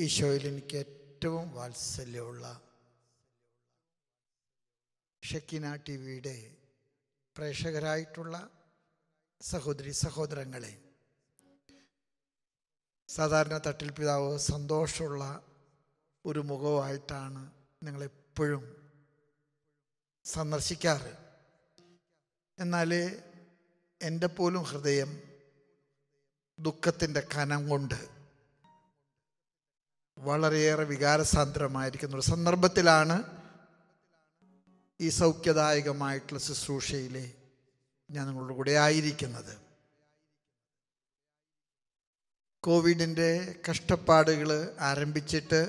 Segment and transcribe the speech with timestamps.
[0.00, 2.44] ഈശോയിൽ എനിക്ക് ഏറ്റവും വാത്സല്യമുള്ള
[5.22, 6.36] ഷെക്കിന ടി വിയുടെ
[7.36, 8.36] പ്രേക്ഷകരായിട്ടുള്ള
[9.40, 10.72] സഹോദരി സഹോദരങ്ങളെ
[13.08, 15.24] സാധാരണ തട്ടിൽ പിതാവ് സന്തോഷമുള്ള
[16.24, 17.42] ഒരു മുഖവുമായിട്ടാണ്
[17.82, 18.64] നിങ്ങളെപ്പോഴും
[20.24, 21.12] സന്ദർശിക്കാറ്.
[22.58, 22.90] എന്നാൽ
[24.00, 25.10] എന്റെ പോലും ഹൃദയം
[26.58, 28.00] ദുഃഖത്തിന്റെ കനം കൊണ്ട്
[30.20, 33.22] വളരെയേറെ വികാരസാന്ദ്രമായിരിക്കുന്ന ഒരു സന്ദർഭത്തിലാണ്
[35.00, 37.32] ഈ സൗഖ്യദായകമായിട്ടുള്ള ശുശ്രൂഷയിലെ
[38.10, 39.58] ഞാൻ നിങ്ങളുടെ കൂടെ ആയിരിക്കുന്നത്.
[42.62, 45.60] കോവിഡിന്റെ കഷ്ടപ്പാടുകൾ ആരംഭിച്ചിട്ട്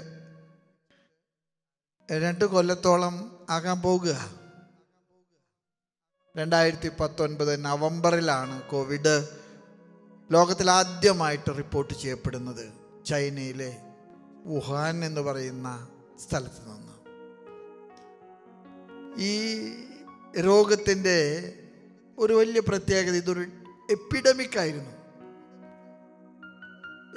[2.11, 4.35] രണ്ട് കൊല്ലത്തോളം ആകാൻ പോകുക.
[6.37, 9.27] രണ്ടായിരത്തി പത്തൊൻപത് നവംബറിലാണ് കോവിഡ്
[10.31, 12.73] ലോകത്തിൽ ആദ്യമായിട്ട് റിപ്പോർട്ട് ചെയ്യപ്പെടുന്നത്
[13.05, 13.90] ചൈനയിലെ
[14.45, 15.87] വുഹാൻ എന്ന് പറയുന്ന
[16.19, 16.91] സ്ഥലത്ത് നിന്ന്.
[19.21, 19.65] ഈ
[20.39, 21.53] രോഗത്തിന്റെ
[22.17, 23.39] ഒരു വലിയ പ്രത്യേകത ഇതൊരു
[23.91, 24.91] എപ്പിഡമിക് ആയിരുന്നു.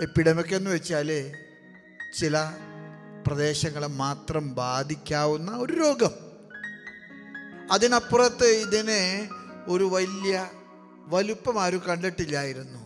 [0.02, 1.36] എപ്പിഡമിക് എന്ന് വെച്ചാൽ
[2.18, 2.52] ചില
[3.26, 6.10] പ്രദേശങ്ങളെ മാത്രം ബാധിക്കാവുന്ന ഒരു രോഗം.
[7.72, 9.28] അതിനപ്പുറത്ത് ഇതിനെ
[9.68, 10.50] ഒരു വലിയ
[11.06, 12.84] വലുപ്പം ആരും കണ്ടിട്ടില്ലായിരുന്നു.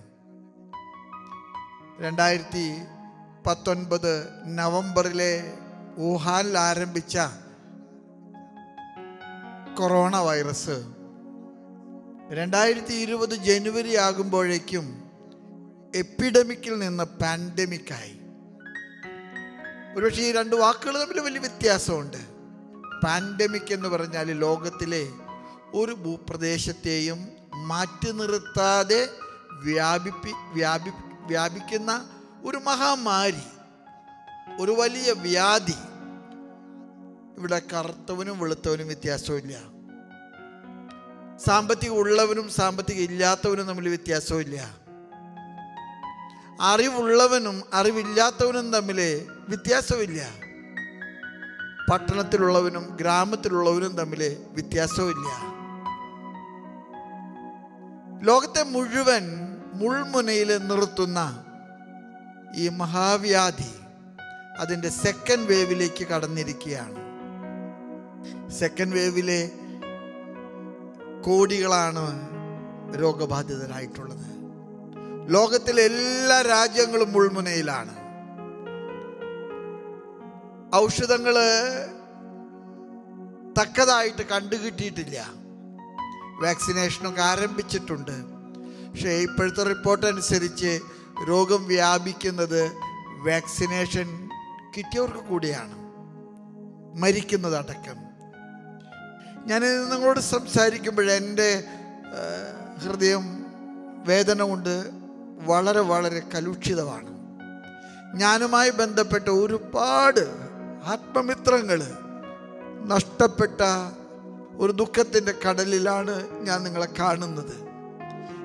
[2.00, 2.77] രണ്ടായിരത്തി
[3.49, 5.59] പത്തൊൻപത് നവംബറിലെ
[5.99, 7.19] വുഹാനിൽ ആരംഭിച്ച
[9.79, 10.85] കൊറോണ വൈറസ്.
[12.31, 15.11] രണ്ടായിരത്തി ഇരുപത് ജനുവരി ആകുമ്പോഴേക്കും
[15.95, 18.21] എപ്പിഡമിക്കിൽ നിന്ന് പാൻഡമിക്കായി.
[19.99, 22.17] ഒരുപക്ഷെ ഈ രണ്ട് വാക്കുകൾ തമ്മിൽ വലിയ വ്യത്യാസമുണ്ട്.
[23.05, 25.09] പാൻഡമിക് എന്ന് പറഞ്ഞാൽ ലോകത്തിലെ
[25.75, 29.09] ഒരു ഭൂപ്രദേശത്തെയും മാറ്റി നിർത്താതെ
[29.53, 30.91] വ്യാപിപ്പി വ്യാപി
[31.27, 32.11] വ്യാപിക്കുന്ന
[32.45, 33.43] ഒരു മഹാമാരി
[34.61, 35.75] ഒരു വലിയ വ്യാധി.
[37.39, 39.79] ഇവിടെ കറുത്തവനും വെളുത്തവനും വ്യത്യാസമില്ല.
[41.37, 44.71] സാമ്പത്തികം ഉള്ളവനും സാമ്പത്തികം ഇല്ലാത്തവനും തമ്മിൽ വ്യത്യാസമില്ല.
[46.61, 50.27] അറിവുള്ളവനും അറിവില്ലാത്തവനും തമ്മിൽ വ്യത്യാസമില്ല.
[51.91, 55.59] പട്ടണത്തിലുള്ളവനും ഗ്രാമത്തിലുള്ളവനും തമ്മിൽ വ്യത്യാസമില്ല.
[58.23, 59.23] ലോകത്തെ മുഴുവൻ
[59.75, 61.45] മുൾമുനയിൽ നിർത്തുന്ന
[62.57, 63.75] ഈ മഹാവ്യാധി
[64.59, 67.09] അതിന്റെ സെക്കൻഡ് വേവിലേക്ക് കടന്നിരിക്കുകയാണ്.
[68.51, 69.51] സെക്കൻഡ് വേവിലെ
[71.25, 72.29] കോടികളാണ്
[73.01, 74.39] രോഗബാധിതരായിട്ടുള്ളത്.
[75.33, 77.98] ലോകത്തിലെ എല്ലാ രാജ്യങ്ങളും മുൾമുനയിലാണ്.
[80.75, 81.35] ഔഷധങ്ങൾ
[83.61, 85.31] തക്കതായിട്ട് കണ്ടുകിട്ടിയിട്ടില്ല.
[86.42, 88.23] വാക്സിനേഷനൊക്കെ ആരംഭിച്ചിട്ടുണ്ട്.
[88.91, 90.81] പക്ഷേ ഇപ്പോഴത്തെ റിപ്പോർട്ട് അനുസരിച്ച്
[91.24, 92.73] രോഗം വ്യാപിക്കുന്നത്
[93.27, 94.29] വാക്സിനേഷൻ
[94.77, 95.79] കിട്ടിയവർക്ക് കൂടിയാണ്.
[97.01, 98.08] മരിക്കുന്നതടക്കം
[99.46, 101.64] ഞാൻ നിങ്ങളോട് സംസാരിക്കുമ്പോൾ എന്റെ
[102.84, 103.46] ഹൃദയം
[104.07, 104.90] വേദന കൊണ്ട്
[105.45, 107.18] വളരെ വളരെ കലുഷിതമാണ്.
[108.14, 110.20] ഞാനുമായി ബന്ധപ്പെട്ട ഒരുപാട്
[110.84, 111.83] ആത്മമിത്രങ്ങൾ
[112.86, 113.61] നഷ്ടപ്പെട്ട
[114.57, 117.68] ഒരു ദുഃഖത്തിന്റെ കടലിലാണ് ഞാൻ നിങ്ങളെ കാണുന്നത്.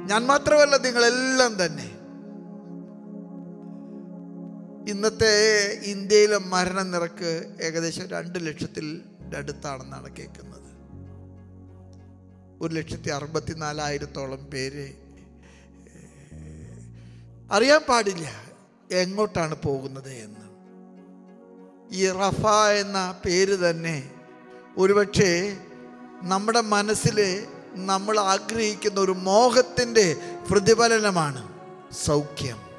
[0.05, 1.92] ഞാൻ മാത്രമല്ല നിങ്ങളെല്ലാം തന്നെ.
[4.87, 5.33] ഇന്നത്തെ
[5.83, 9.01] ഇന്ത്യയിലെ മരണനിരക്ക് ഏകദേശം രണ്ട് ലക്ഷത്തിൽ
[9.37, 10.69] അടുത്താണെന്നാണ് കേൾക്കുന്നത്.
[12.61, 14.93] ഒരു ലക്ഷത്തി അറുപത്തിനാലായിരത്തോളം പേര്
[17.51, 18.43] അറിയാൻ പാടില്ല
[18.91, 20.45] എങ്ങോട്ടാണ് പോകുന്നത് എന്ന്.
[21.95, 22.47] ഈ റഫ
[22.79, 24.11] എന്ന പേര് തന്നെ
[24.77, 25.57] ഒരുപക്ഷെ
[26.21, 30.15] നമ്മുടെ മനസ്സിൽ നമ്മൾ ആഗ്രഹിക്കുന്ന ഒരു മോഹത്തിന്റെ
[30.51, 31.53] പ്രതിഫലനമാണ്
[32.05, 32.72] സൗഖ്യം.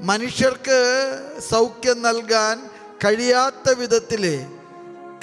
[0.00, 0.78] മനുഷ്യർക്ക്
[1.50, 2.70] സൗഖ്യം നൽകാൻ
[3.04, 4.46] കഴിയാത്ത വിധത്തിൽ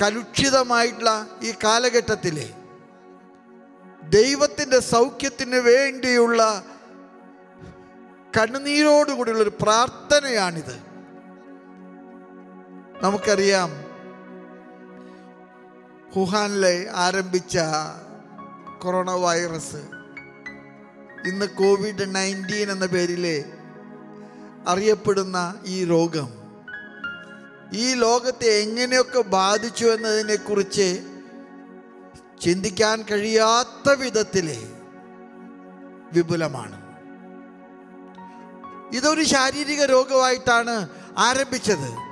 [0.02, 2.54] കലുഷിതമായിട്ടുള്ള ഈ കാലഘട്ടത്തിൽ
[4.10, 6.64] ദൈവത്തിന്റെ സൗഖ്യത്തിന് വേണ്ടിയുള്ള
[8.38, 10.76] കണ്ണുനീരോടുകൂടിയുള്ള ഒരു പ്രാർത്ഥനയാണിത്.
[13.02, 13.90] നമുക്കറിയാം
[16.18, 17.58] വുഹാനിലെ ആരംഭിച്ച
[18.80, 19.82] കൊറോണ വൈറസ്
[21.28, 23.46] ഇന്ന് കോവിഡ് നയന്റീൻ എന്ന പേരിൽ
[24.68, 26.28] അറിയപ്പെടുന്ന ഈ രോഗം.
[27.74, 31.04] ഈ ലോകത്തെ എങ്ങനെയൊക്കെ ബാധിച്ചു എന്നതിനെക്കുറിച്ച്
[32.42, 34.58] ചിന്തിക്കാൻ കഴിയാത്ത വിധത്തിലെ
[36.14, 36.90] വിപുലമാണ്.
[38.96, 42.10] ഇതൊരു ശാരീരിക രോഗമായിട്ടാണ് ആരംഭിച്ചത്.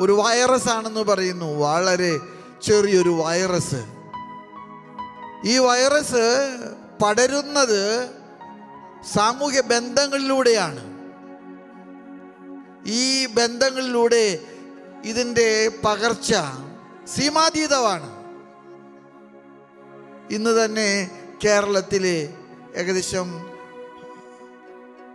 [0.00, 1.46] ഒരു വൈറസ് ആണെന്ന് പറയുന്നു.
[1.46, 2.20] വളരെ
[2.62, 3.84] ചെറിയൊരു വൈറസ്
[5.44, 6.56] ഈ വൈറസ്
[7.04, 8.10] പടരുന്നത്
[9.14, 10.93] സാമൂഹ്യ ബന്ധങ്ങളിലൂടെയാണ്.
[12.86, 14.38] ഈ ബന്ധങ്ങളിലൂടെ
[15.04, 16.34] ഇതിന്റെ പകർച്ച
[17.06, 18.24] സീമാതീതമാണ്.
[20.30, 21.10] ഇന്ന് തന്നെ
[21.44, 22.34] കേരളത്തിലെ
[22.76, 23.46] ഏകദേശം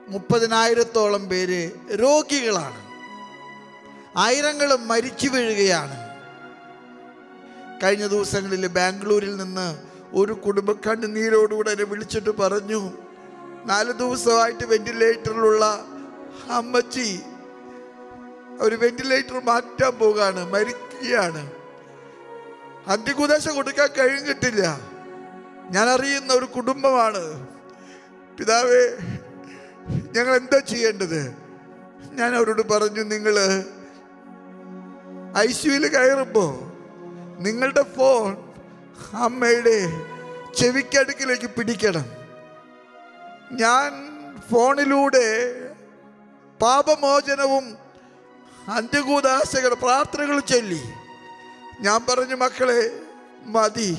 [0.08, 2.90] മുപ്പതിനായിരത്തോളം പേര് രോഗികളാണ്.
[4.18, 6.10] ആയിരങ്ങൾ മരിച്ചു വീഴുകയാണ്.
[7.84, 9.80] കഴിഞ്ഞ ദിവസങ്ങളിൽ ബാംഗ്ലൂരിൽ നിന്ന്
[10.14, 12.92] ഒരു കുടുംബ കണ്ണുനീരോടുകൂടെ എന്നെ വിളിച്ചിട്ട് പറഞ്ഞു
[13.66, 15.86] നാല് ദിവസമായിട്ട് വെന്റിലേറ്ററിലുള്ള
[16.52, 17.20] അമ്മച്ചി
[18.60, 21.52] ഒരു വെന്റിലേറ്റർ മാറ്റാൻ പോവുകയാണ് മരിക്കുകയാണ്.
[22.88, 24.80] അന്ത്യകുദേശം കൊടുക്കാൻ കഴിഞ്ഞിട്ടില്ല.
[25.72, 27.48] ഞാൻ അറിയുന്ന ഒരു കുടുംബമാണ്.
[28.38, 28.98] പിതാവേ
[30.16, 31.36] ഞങ്ങൾ എന്താ ചെയ്യേണ്ടത്?
[32.12, 33.36] ഞാൻ അവരോട് പറഞ്ഞു നിങ്ങൾ
[35.38, 36.54] ഐ സിയുയിൽ കയറുമ്പോൾ
[37.44, 38.38] നിങ്ങളുടെ ഫോൺ
[39.14, 39.78] അമ്മയുടെ
[40.54, 42.06] ചെവിക്കടുക്കിലേക്ക് പിടിക്കണം.
[43.52, 43.92] ഞാൻ
[44.52, 45.28] ഫോണിലൂടെ
[46.62, 47.79] പാപമോചനവും
[48.68, 50.82] അന്ത്യകൂദാശകൾ പ്രാർത്ഥനകൾ ചൊല്ലി.
[51.80, 53.00] ഞാൻ പറഞ്ഞു മക്കളെ
[53.46, 53.98] മതി.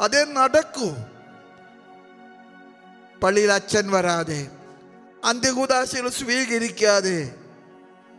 [0.00, 0.90] അതേ നടക്കൂ.
[3.22, 4.50] പള്ളിയിൽ അച്ഛൻ വരാതെ
[5.24, 7.34] അന്ത്യകൂദാശകൾ സ്വീകരിക്കാതെ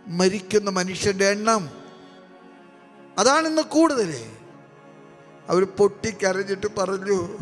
[0.08, 1.70] മരിക്കുന്ന മനുഷ്യന്റെ എണ്ണം
[3.18, 4.32] അതാണ് ഇന്ന് കൂടുതൽ.
[5.50, 7.38] അവർ പൊട്ടിക്കരഞ്ഞിട്ട് പറഞ്ഞു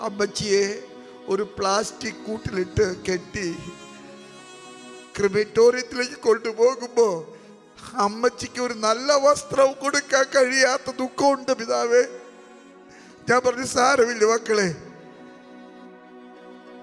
[0.00, 0.82] അമ്മച്ചിയെ
[1.26, 3.56] ഒരു പ്ലാസ്റ്റിക് കൂട്ടിലിട്ട് കെട്ടി
[5.18, 7.38] ക്രിമിറ്റോറിയത്തിലേക്ക് കൊണ്ടുപോകുമ്പോൾ
[7.94, 12.02] അമ്മച്ചിക്ക് ഒരു നല്ല വസ്ത്രം കൊടുക്കാൻ കഴിയാത്ത ദുഃഖമുണ്ട് പിതാവേ.
[13.30, 14.74] ഞാൻ പറഞ്ഞു സാരമില്ല മക്കളെ.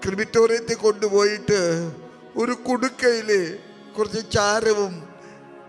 [0.02, 1.90] ക്രിമിറ്റോറിയത്തിൽ കൊണ്ടുപോയിട്ട്
[2.36, 3.58] ഒരു കുടുക്കയിൽ
[3.98, 5.08] കുറച്ച് ചാരവും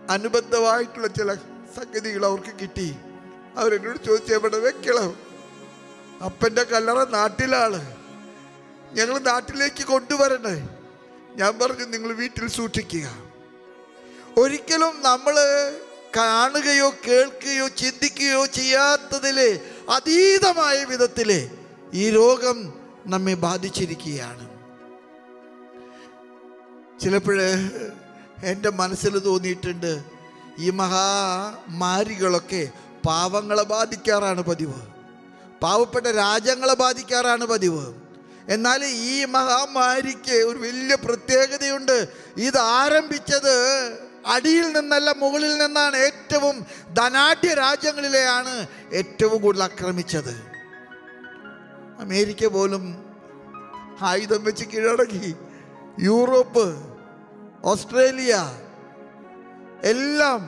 [0.09, 1.33] അനുബന്ധമായിട്ടുള്ള ചില
[1.75, 2.95] സംഗതികൾ അവർക്ക് കിട്ടി.
[3.57, 5.15] അവരെന്നോട് ചോദിച്ചു എവിടെ വെക്കണം?
[6.25, 7.95] അപ്പന്റെ കല്ലറ നാട്ടിലാണ്.
[8.93, 10.76] ഞങ്ങൾ നാട്ടിലേക്ക് കൊണ്ടുവരണേ.
[11.37, 13.07] ഞാൻ പറഞ്ഞു നിങ്ങൾ വീട്ടിൽ സൂക്ഷിക്കുക.
[14.37, 15.35] ഒരിക്കലും നമ്മൾ
[16.17, 19.49] കാണുകയോ കേൾക്കുകയോ ചിന്തിക്കുകയോ ചെയ്യാത്തതിലെ
[19.89, 21.49] അതീതമായ വിധത്തിൽ
[21.93, 22.73] ഈ രോഗം
[23.07, 24.45] നമ്മെ ബാധിച്ചിരിക്കുകയാണ്.
[26.99, 27.41] ചിലപ്പോൾ
[28.43, 30.03] എന്റെ മനസ്സിൽ തോന്നിയിട്ടുണ്ട്
[30.59, 32.63] ഈ മഹാമാരികളൊക്കെ
[33.07, 34.81] പാവങ്ങളെ ബാധിക്കാറാണ് പതിവ്.
[35.63, 38.06] പാവപ്പെട്ട രാജ്യങ്ങളെ ബാധിക്കാറാണ് പതിവ്.
[38.49, 42.07] എന്നാൽ ഈ മഹാമാരിക്ക് ഒരു വലിയ പ്രത്യേകതയുണ്ട്.
[42.37, 43.55] ഇത് ആരംഭിച്ചത്
[44.25, 46.55] അടിയിൽ നിന്നല്ല മുകളിൽ നിന്നാണ് ഏറ്റവും
[46.93, 50.33] ധനാഢ്യ രാജ്യങ്ങളിലെയാണ് ഏറ്റവും കൂടുതൽ ആക്രമിച്ചത്.
[51.99, 52.83] അമേരിക്ക പോലും
[54.01, 55.35] ആയുധം വെച്ച് കീഴടക്കി.
[55.99, 56.65] യൂറോപ്പ്
[57.63, 58.33] ഓസ്ട്രേലിയ
[59.83, 60.41] എല്ലാം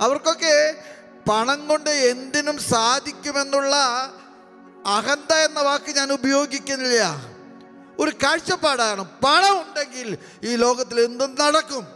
[0.00, 0.56] അവർക്കൊക്കെ
[1.28, 3.76] പണം കൊണ്ട് എന്തിനും സാധിക്കുമെന്നുള്ള
[4.86, 7.26] അഹന്ത എന്ന വാക്ക് ഞാൻ ഉപയോഗിക്കുന്നില്ല.
[7.98, 9.04] ഒരു കാഴ്ചപ്പാടാണ്.
[9.24, 11.86] പണം ഉണ്ടെങ്കിൽ ഈ ലോകത്തിൽ എന്തും നടക്കും.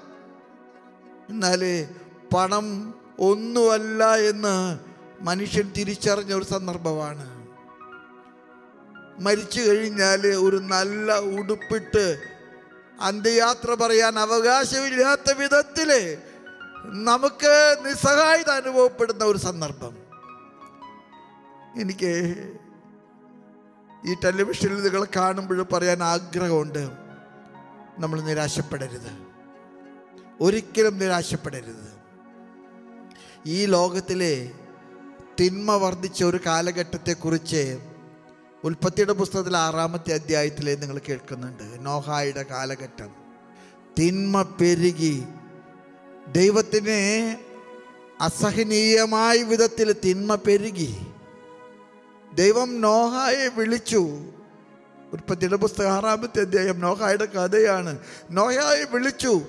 [1.28, 1.88] എന്നാൽ
[2.34, 4.78] പണം ഒന്നുമല്ല എന്ന്
[5.20, 7.40] മനുഷ്യൻ തിരിച്ചറിഞ്ഞ ഒരു സന്ദർഭമാണ്.
[9.20, 12.22] മരിച്ചു കഴിഞ്ഞാൽ ഒരു നല്ല ഉടുപ്പിട്ട്
[13.00, 16.18] അന്ത്യയാത്ര പറയാൻ അവകാശമില്ലാത്ത വിധത്തിൽ
[16.84, 19.96] നമുക്ക് നിസ്സഹായത അനുഭവപ്പെടുന്ന ഒരു സന്ദർഭം.
[21.80, 22.42] എനിക്ക്
[24.06, 26.90] ഈ ടെലിവിഷനിൽ നിങ്ങൾ കാണുമ്പോൾ പറയാൻ ആഗ്രഹമുണ്ട്.
[27.98, 29.30] നമ്മൾ നിരാശപ്പെടരുത്.
[30.40, 32.00] ഒരിക്കലും നിരാശപ്പെടരുത്.
[33.46, 34.50] ഈ ലോകത്തിലെ
[35.40, 37.78] തിന്മ വർദ്ധിച്ച ഒരു കാലഘട്ടത്തെക്കുറിച്ച്
[38.64, 41.86] ഉൽപ്പത്തിയുടെ പുസ്തകത്തിൽ ആറാമത്തെ അധ്യായത്തിൽ നിങ്ങൾ കേൾക്കുന്നുണ്ട്.
[41.86, 43.10] നോഹായുടെ കാലഘട്ടം.
[43.98, 45.24] തിന്മ പെരുകി.
[46.32, 47.36] ദൈവത്തിന്
[48.20, 51.09] അസഹനീയമായ വിധത്തിൽ തിന്മ പെരുകി.
[52.34, 53.98] ദൈവം നോഹായെ വിളിച്ചു.
[55.12, 57.98] ഉൽപ്പത്തിയുടെ പുസ്തകം ആറാമത്തെ അധ്യായം നോഹായുടെ കഥയാണ്.
[58.30, 59.40] നോഹായെ വിളിച്ചു.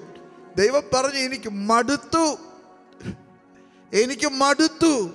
[0.58, 2.38] ദൈവം പറഞ്ഞു എനിക്ക് മടുത്തു.
[3.94, 5.10] എനിക്ക് മടുത്തു.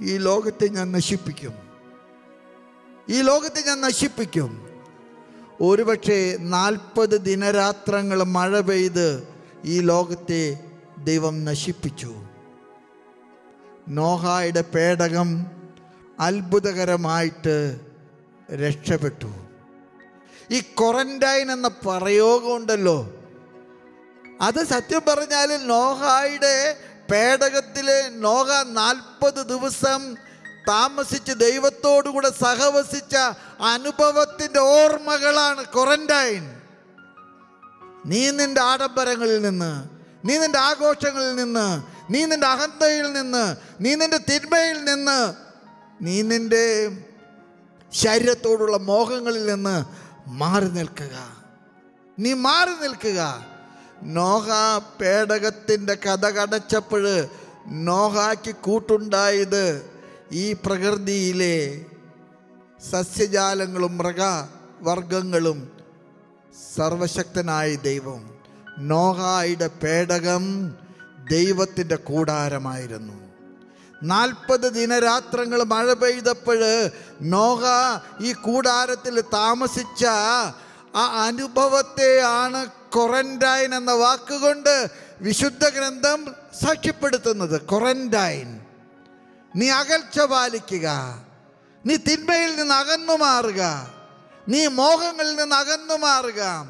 [0.00, 1.52] ഈ ലോകത്തെ ഞാൻ നശിപ്പിക്കും.
[3.08, 4.68] ഈ ലോകത്തെ ഞാൻ നശിപ്പിക്കും.
[5.60, 9.28] ഒരുപക്ഷെ നാൽപ്പത് ദിനരാത്രങ്ങൾ മഴ പെയ്ത്
[9.64, 10.64] ഈ ലോകത്തെ
[11.04, 12.14] ദൈവം നശിപ്പിച്ചു.
[13.88, 15.55] നോഹായുടെ പേടകം
[16.18, 17.56] അത്ഭുതകരമായിട്ട്
[18.54, 19.30] രക്ഷപ്പെട്ടു.
[20.50, 22.98] ഈ ക്വറന്റൈൻ എന്ന പ്രയോഗമുണ്ടല്ലോ
[24.40, 26.56] അത് സത്യം പറഞ്ഞാൽ നോഹായുടെ
[27.10, 30.16] പേടകത്തിലെ നോഹ നാൽപ്പത് ദിവസം
[30.68, 33.16] താമസിച്ച് ദൈവത്തോടുകൂടെ സഹവസിച്ച
[33.60, 36.44] അനുഭവത്തിന്റെ ഓർമ്മകളാണ് ക്വറന്റൈൻ
[38.04, 39.72] നീ നിന്റെ ആഡംബരങ്ങളിൽ നിന്ന്
[40.24, 41.66] നീ നിന്റെ ആഘോഷങ്ങളിൽ നിന്ന്
[42.10, 43.44] നീ നിന്റെ അഹന്തയിൽ നിന്ന്
[43.80, 45.18] നീ നിന്റെ തിന്മയിൽ നിന്ന്
[46.02, 46.98] നീ നിന്റെ
[47.92, 49.84] ശരീരത്തോടുള്ള മോഹങ്ങളിൽ നിന്ന്
[50.28, 51.36] മാറി നിൽക്കുക.
[52.18, 53.46] നീ മാറി നിൽക്കുക.
[54.02, 54.48] നോഹ
[55.00, 57.28] പേടകത്തിന്റെ കഥ കടച്ചപ്പോൾ
[57.66, 59.90] നോഹാക്ക് കൂട്ടുണ്ടായത്
[60.32, 61.84] ഈ പ്രകൃതിയിലെ
[62.90, 65.70] സസ്യജാലങ്ങളും മൃഗവർഗങ്ങളും
[66.76, 68.30] സർവശക്തനായ ദൈവം.
[68.78, 70.74] നോഹായുടെ പേടകം
[71.30, 73.25] ദൈവത്തിന്റെ കൂടാരമായിരുന്നു.
[74.02, 77.60] നാൽപ്പത് ദിനരാത്രങ്ങൾ മഴ പെയ്തപ്പോൾ നോഹ
[78.20, 80.06] ഈ കൂടാരത്തിൽ താമസിച്ച
[80.96, 84.86] ആ അനുഭവത്തെയാണ് ക്വറന്റൈൻ എന്ന വാക്കുകൊണ്ട്
[85.20, 86.34] വിശുദ്ധ ഗ്രന്ഥം
[86.64, 87.68] സാക്ഷ്യപ്പെടുത്തുന്നത്.
[87.70, 88.60] ക്വറന്റൈൻ
[89.56, 91.18] നീ അകൽച്ച പാലിക്കുക.
[91.86, 93.90] നീ തിന്മയിൽ നിന്ന് അകന്നു മാറുക.
[94.48, 96.66] നീ മോഹങ്ങളിൽ നിന്ന് അകന്നു മാറുക.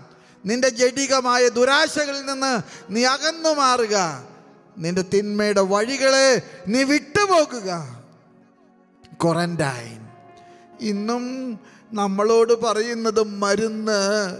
[0.47, 4.23] നിന്റെ ജഡികമായ ദുരാശകളിൽ നിന്ന് നീ അകന്നു മാറുക.
[4.78, 7.97] നിന്റെ തിന്മയുടെ വഴികളെ നീ വിട്ടുപോകുക.
[9.23, 10.09] ക്വാറന്റൈൻ
[10.80, 11.59] ഇന്നും
[11.92, 14.37] നമ്മളോട് പറയുന്നത് മരുന്ന്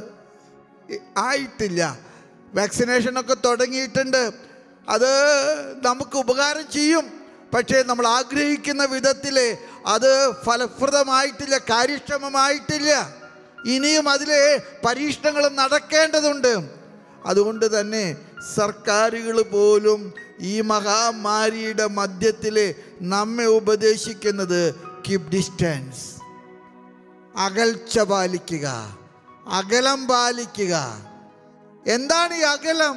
[1.19, 1.99] ആയിട്ടില്ല.
[2.55, 4.33] വാക്സിനേഷനൊക്കെ തുടങ്ങിയിട്ടുണ്ട്.
[4.89, 5.11] അത്
[5.85, 7.07] നമുക്ക് ഉപകാരം ചെയ്യും.
[7.55, 13.17] പക്ഷേ നമ്മൾ ആഗ്രഹിക്കുന്ന വിധത്തിൽ അത് ഫലപ്രദമായിട്ടില്ല കാര്യക്ഷമമായിട്ടില്ല.
[13.67, 16.69] ഇനിയും അതിലെ പരീക്ഷണങ്ങൾ നടക്കേണ്ടതുണ്ട്.
[17.27, 18.17] അതുകൊണ്ട് തന്നെ
[18.55, 26.17] സർക്കാരുകൾ പോലും ഈ മഹാമാരിയുടെ മധ്യത്തിൽ നമ്മെ ഉപദേശിക്കുന്നത് കീപ് ഡിസ്റ്റൻസ്
[27.39, 28.99] അകൽച്ച പാലിക്കുക.
[29.49, 30.77] അകലം പാലിക്കുക.
[31.87, 32.97] എന്താണ് ഈ അകലം?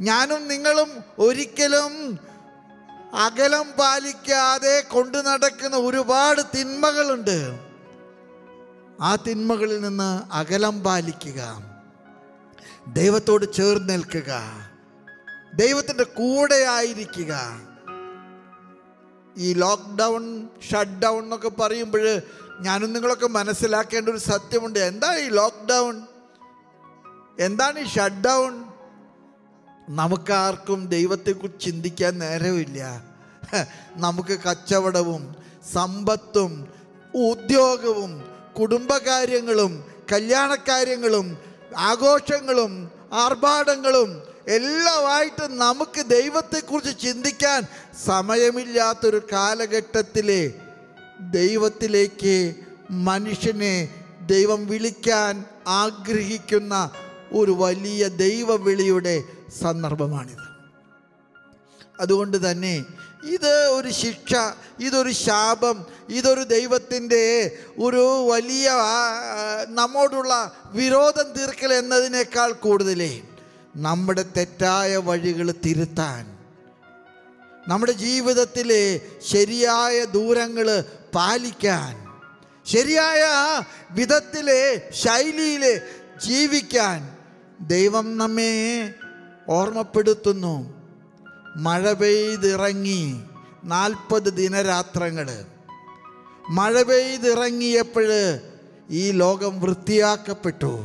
[0.00, 2.18] ഞാനും നിങ്ങളും ഒരിക്കലും
[3.14, 7.58] അകലം പാലിക്കാതെ കൊണ്ടു നടക്കുന്ന ഒരുപാട് തിന്മകളുണ്ട്.
[9.00, 11.62] ആ തിന്മകളിൽ നിന്ന് അകലം പാലിക്കുക.
[12.86, 14.42] ദൈവത്തോട് ചേർന്ന് നിൽക്കുക.
[15.60, 17.34] ദൈവത്തിന്റെ കൂടെ ആയിരിക്കുക
[19.36, 20.24] ഈ ലോക്ക്ഡൗൺ
[20.70, 22.04] ഷട്ട് ഡൗൺ എന്നൊക്കെ പറയുമ്പോൾ
[22.60, 24.78] ഞാനും നിങ്ങളൊക്കെ മനസ്സിലാക്കേണ്ട ഒരു സത്യമുണ്ട്.
[24.78, 25.94] എന്താ ഈ ലോക്ക്ഡൗൺ?
[27.40, 28.52] എന്താണ് ഈ ഷട്ട് ഡൗൺ
[29.96, 32.80] നമുക്കാർക്കും ദൈവത്തെക്കുറിച്ച് ചിന്തിക്കാൻ നേരമില്ല.
[33.96, 35.22] നമുക്ക് കച്ചവടവും
[35.72, 36.52] സമ്പത്തും
[37.30, 38.12] ഉദ്യോഗവും
[38.58, 39.72] കുടുംബകാര്യങ്ങളും
[40.12, 41.26] കല്യാണക്കാര്യങ്ങളും
[41.90, 42.72] ആഘോഷങ്ങളും
[43.12, 44.10] ആർഭാടങ്ങളും
[44.48, 47.66] എല്ലാമായിട്ട് നമുക്ക് ദൈവത്തെക്കുറിച്ച് ചിന്തിക്കാൻ
[48.06, 50.42] സമയമില്ലാത്തൊരു കാലഘട്ടത്തിലെ
[51.30, 52.54] ദൈവത്തിലേക്ക്
[52.90, 53.74] മനുഷ്യനെ
[54.26, 56.74] ദൈവം വിളിക്കാൻ ആഗ്രഹിക്കുന്ന
[57.32, 59.16] ഒരു വലിയ ദൈവവിളിയുടെ
[59.62, 60.44] സന്ദർഭമാണിത്.
[62.00, 62.84] അതുകൊണ്ട് തന്നെ
[63.24, 64.34] ഇത് ഒരു ശിക്ഷ
[64.78, 67.24] ഇതൊരു ശാപം ഇതൊരു ദൈവത്തിന്റെ
[67.78, 68.68] ഒരു വലിയ
[69.68, 70.34] നമ്മോടുള്ള
[70.72, 73.12] വിരോധം തീർക്കൽ എന്നതിനേക്കാൾ കൂടുതലേ
[73.76, 76.38] നമ്മുടെ തെറ്റായ വഴികൾ തിരുത്താൻ.
[77.68, 80.84] നമ്മുടെ ജീവിതത്തിലെ ശരിയായ ദൂരങ്ങൾ
[81.14, 82.08] പാലിക്കാൻ.
[82.66, 83.26] ശരിയായ
[83.90, 85.80] വിധത്തിലെ ശൈലിയിൽ
[86.26, 87.16] ജീവിക്കാൻ.
[87.60, 88.94] ദൈവം നമ്മെ
[89.48, 90.78] ഓർമ്മപ്പെടുത്തുന്നു.
[91.56, 93.20] മഴ പെയ്തിറങ്ങി
[93.64, 95.44] നാൽപ്പത് ദിനരാത്രങ്ങൾ.
[96.50, 98.38] മഴ പെയ്തിറങ്ങിയപ്പോൾ
[98.90, 100.84] ഈ ലോകം വൃത്തിയാക്കപ്പെട്ടു.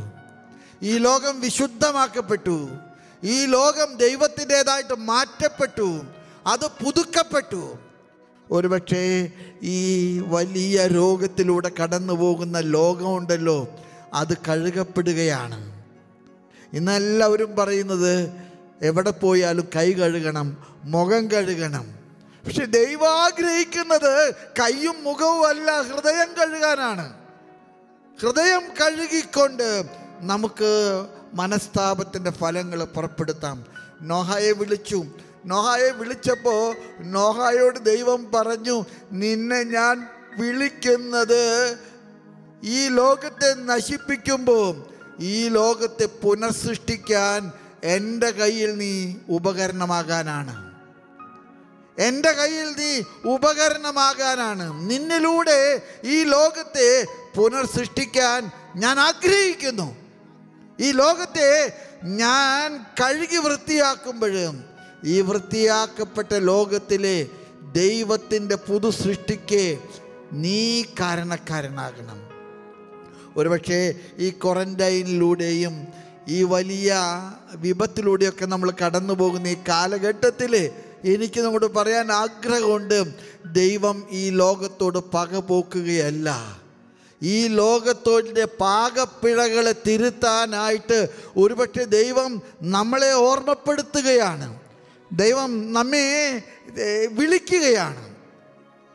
[0.84, 2.70] ഈ ലോകം വിശുദ്ധമാക്കപ്പെട്ടു.
[3.24, 6.02] ഈ ലോകം ദൈവത്തിന്റെതായിട്ട് മാറ്റപ്പെട്ടു.
[6.48, 7.78] അത് പുതുക്കപ്പെട്ടു.
[8.52, 9.32] ഒരുപക്ഷേ
[9.64, 13.68] ഈ വലിയ രോഗത്തിലൂടെ കടന്നു പോകുന്ന ലോകമുണ്ടല്ലോ
[14.14, 15.84] അത് കഴുകപ്പെടുകയാണ്.
[16.74, 18.32] ഇന്നെല്ലാവരും പറയുന്നത്
[18.82, 21.96] എവിടെ പോയാലും കൈ കഴുകണം മുഖം കഴുകണം.
[22.46, 27.14] പക്ഷെ ദൈവം ആഗ്രഹിക്കുന്നത് കൈയും മുഖവും അല്ല ഹൃദയം കഴുകാനാണ്.
[28.22, 33.66] ഹൃദയം കഴുകിക്കൊണ്ട് നമുക്ക് മനസ്താപത്തിന്റെ ഫലങ്ങൾ പുറപ്പെടുത്താം.
[34.02, 35.06] നോഹയെ വിളിച്ചു.
[35.46, 41.78] നോഹയെ വിളിച്ചപ്പോൾ നോഹയോട് ദൈവം പറഞ്ഞു നിന്നെ ഞാൻ വിളിക്കുന്നത്
[42.64, 44.84] ഈ ലോകത്തെ നശിപ്പിക്കുമ്പോൾ
[45.20, 47.52] ഈ ലോകത്തെ പുനഃസൃഷ്ടിക്കാൻ
[47.84, 50.74] എന്റെ കയ്യിൽ നീ ഉപകരണമാകാനാണ്.
[52.02, 53.02] എന്റെ കയ്യിൽ നീ
[53.34, 54.90] ഉപകരണമാകാനാണ്.
[54.90, 60.03] നിന്നിലൂടെ ഈ ലോകത്തെ പുനർസൃഷ്ടിക്കാൻ ഞാൻ ആഗ്രഹിക്കുന്നു.
[60.80, 64.64] ഈ ലോകത്തെ ഞാൻ കഴുകി വൃത്തിയാക്കുമ്പോഴും
[65.04, 67.28] ഈ വൃത്തിയാക്കപ്പെട്ട ലോകത്തിലെ
[67.72, 69.78] ദൈവത്തിന്റെ പുതു സൃഷ്ടിക്ക്
[70.32, 72.30] നീ കാരണക്കാരനാകണം.
[73.38, 75.88] ഒരുപക്ഷെ ഈ ക്വാറന്റൈനിലൂടെയും
[76.28, 76.96] ഈ വലിയ
[77.56, 80.72] വിപത്തിലൂടെയൊക്കെ നമ്മൾ കടന്നു പോകുന്ന ഈ കാലഘട്ടത്തിൽ
[81.04, 83.04] എനിക്ക് നമ്മോട് പറയാൻ ആഗ്രഹമുണ്ട്.
[83.46, 86.63] ദൈവം ഈ ലോകത്തോട് പക പോക്കുകയല്ല
[87.24, 94.60] ഈ ലോകത്തോടെ പാകപ്പിഴകളെ തിരുത്താനായിട്ട് ഒരുപക്ഷെ ദൈവം നമ്മളെ ഓർമ്മപ്പെടുത്തുകയാണ്.
[95.12, 96.42] ദൈവം നമ്മെ
[97.12, 98.16] വിളിക്കുകയാണ്.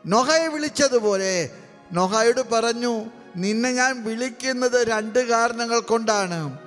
[0.05, 1.49] നൊഹയെ വിളിച്ചതുപോലെ
[1.93, 3.05] നൊഹയോട് പറഞ്ഞു
[3.35, 6.57] നിന്നെ ഞാൻ വിളിക്കുന്നത് രണ്ട് കാരണങ്ങൾ കൊണ്ടാണ്.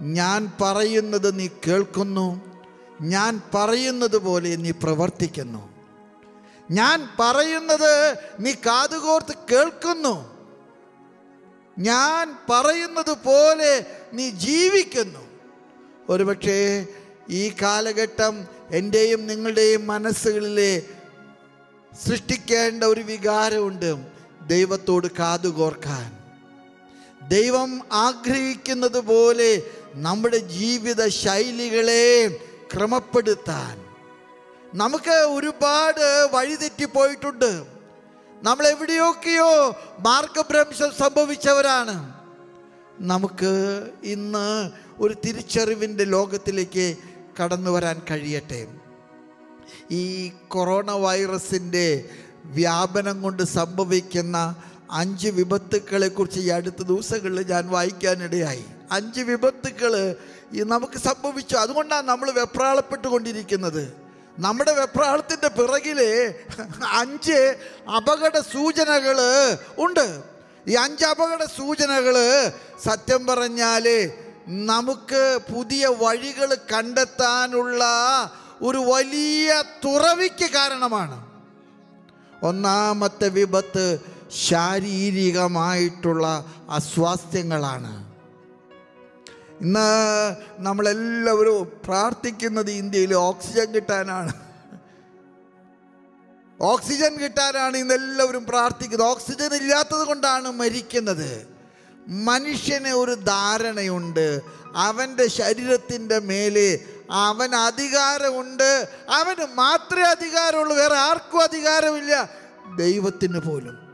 [0.00, 2.40] ഞാൻ പറയുന്നത് നീ കേൾക്കുന്നു.
[3.00, 5.68] ഞാൻ പറയുന്നത് പോലെ നീ പ്രവർത്തിക്കുന്നു.
[6.70, 10.37] ഞാൻ പറയുന്നത് നീ കാതുകോർത്ത് കേൾക്കുന്നു.
[11.78, 15.28] ഞാൻ പറയുന്നത് പോലെ നീ ജീവിക്കുന്നു.
[16.08, 16.86] ഒരുപക്ഷേ
[17.28, 20.82] ഈ കാലഘട്ടം എന്റെയും നിങ്ങളുടെയും മനസ്സുകളിലെ
[22.06, 23.94] സൃഷ്ടിക്കേണ്ട ഒരു വികാരമുണ്ട്
[24.46, 26.18] ദൈവത്തോട് കാതുകോർക്കാൻ.
[27.28, 29.62] ദൈവം ആഗ്രഹിക്കുന്നത് പോലെ
[29.94, 32.28] നമ്മുടെ ജീവിത ശൈലികളെ
[32.74, 33.84] ക്രമപ്പെടുത്താൻ.
[34.74, 37.77] നമുക്ക് ഒരുപാട് വഴിതെറ്റിപ്പോയിട്ടുണ്ട്
[38.42, 42.14] നമ്മൾ എവിടെയൊക്കെയോ മാർഗഭ്രംശം സംഭവിച്ചവരാണ്.
[43.00, 46.96] നമുക്ക് ഇന്ന് ഒരു തിരിച്ചറിവിന്റെ ലോകത്തിലേക്ക്
[47.42, 48.66] കടന്നു വരാൻ കഴിയട്ടെ.
[49.90, 52.08] ഈ കൊറോണ വൈറസിന്റെ
[52.44, 54.56] വ്യാപനം കൊണ്ട് സംഭവിക്കുന്ന
[54.90, 58.64] അഞ്ച് വിപത്തുക്കളെക്കുറിച്ച് ഈ അടുത്ത ദിവസങ്ങളിൽ ഞാൻ വായിക്കാനിടയായി.
[58.92, 60.16] അഞ്ച് വിപത്തുക്കൾ
[60.52, 61.56] നമുക്ക് സംഭവിച്ചു.
[61.56, 64.07] അതുകൊണ്ടാണ് നമ്മൾ വെപ്രാളപ്പെട്ടുകൊണ്ടിരിക്കുന്നത്.
[64.38, 66.00] നമ്മുടെ വെപ്രാളത്തിന്റെ പിറകിൽ
[66.90, 67.56] അഞ്ച്
[67.96, 69.18] അപകട സൂചനകൾ
[69.78, 70.22] ഉണ്ട്.
[70.68, 72.16] ഈ അഞ്ച് അപകട സൂചനകൾ
[72.84, 74.10] സത്യം പറഞ്ഞാൽ
[74.46, 77.84] നമുക്ക് പുതിയ വഴികൾ കണ്ടെത്താനുള്ള
[78.62, 81.26] ഒരു വലിയ തുറവിക്ക് കാരണമാണ്.
[82.42, 83.98] ഒന്നാമത്തെ വിപത്ത്
[84.48, 88.07] ശാരീരികമായിട്ടുള്ള അസ്വാസ്ഥ്യങ്ങളാണ്.
[89.60, 94.32] ഇന്ന് നമ്മളെല്ലാവരും പ്രാർത്ഥിക്കുന്നത് ഇന്ത്യയിൽ ഓക്സിജൻ കിട്ടാനാണ്.
[96.60, 99.08] ഓക്സിജൻ കിട്ടാനാണ് ഇന്ന് എല്ലാവരും പ്രാർത്ഥിക്കുന്നത്.
[99.08, 101.48] ഓക്സിജൻ ഇല്ലാത്തത് കൊണ്ടാണ് മരിക്കുന്നത്.
[102.08, 104.40] മനുഷ്യന് ഒരു ധാരണയുണ്ട്.
[104.76, 106.78] അവന്റെ ശരീരത്തിന്റെ മേലെ
[107.10, 108.88] അവൻ അധികാരമുണ്ട്.
[109.08, 110.76] അവന് മാത്രമേ അധികാരമുള്ളൂ.
[110.76, 112.30] വേറെ ആർക്കും അധികാരമില്ല.
[112.76, 113.88] ദൈവത്തിന് പോലും.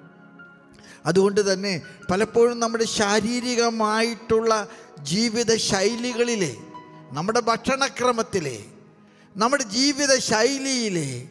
[1.06, 4.68] അതുകൊണ്ട് തന്നെ പലപ്പോഴും നമ്മുടെ ശാരീരികമായിട്ടുള്ള
[5.04, 6.56] ജീവിത ശൈലികളിലെ
[7.12, 8.58] നമ്മുടെ ഭക്ഷണക്രമത്തിലെ
[9.36, 11.28] നമ്മുടെ ജീവിത ശൈലിയിലെ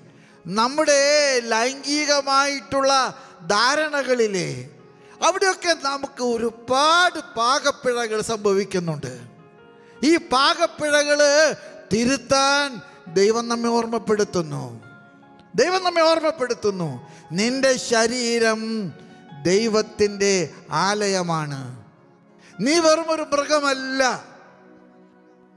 [0.47, 4.69] നമ്മുടെ ലൈംഗികമായിട്ടുള്ള ധാരണകളിലെ
[5.23, 9.19] അവിടെയൊക്കെ നമുക്ക് ഒരുപാട് പാകപ്പിഴകൾ സംഭവിക്കുന്നുണ്ട്.
[10.03, 11.19] ഈ പാകപ്പിഴകൾ
[11.93, 12.81] തിരുത്താൻ
[13.13, 14.83] ദൈവം നമ്മെ ഓർമ്മപ്പെടുത്തുന്നു.
[15.55, 17.09] ദൈവം നമ്മെ ഓർമ്മപ്പെടുത്തുന്നു.
[17.31, 18.91] നിന്റെ ശരീരം
[19.43, 21.82] ദൈവത്തിന്റെ ആലയമാണ്.
[22.59, 24.23] നീ വെറും ഒരു മൃഗമല്ല.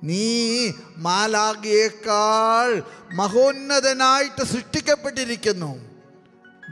[0.02, 2.82] നീ മാലാഗിയേക്കാൾ
[3.14, 5.76] മഹോന്നതനായിട്ട് സൃഷ്ടിക്കപ്പെട്ടിരിക്കുന്നു.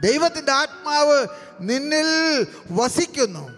[0.01, 1.25] ദൈവത്തിന്റെ ആത്മാവ്
[1.59, 3.49] നിന്നിൽ വസിക്കുന്നു.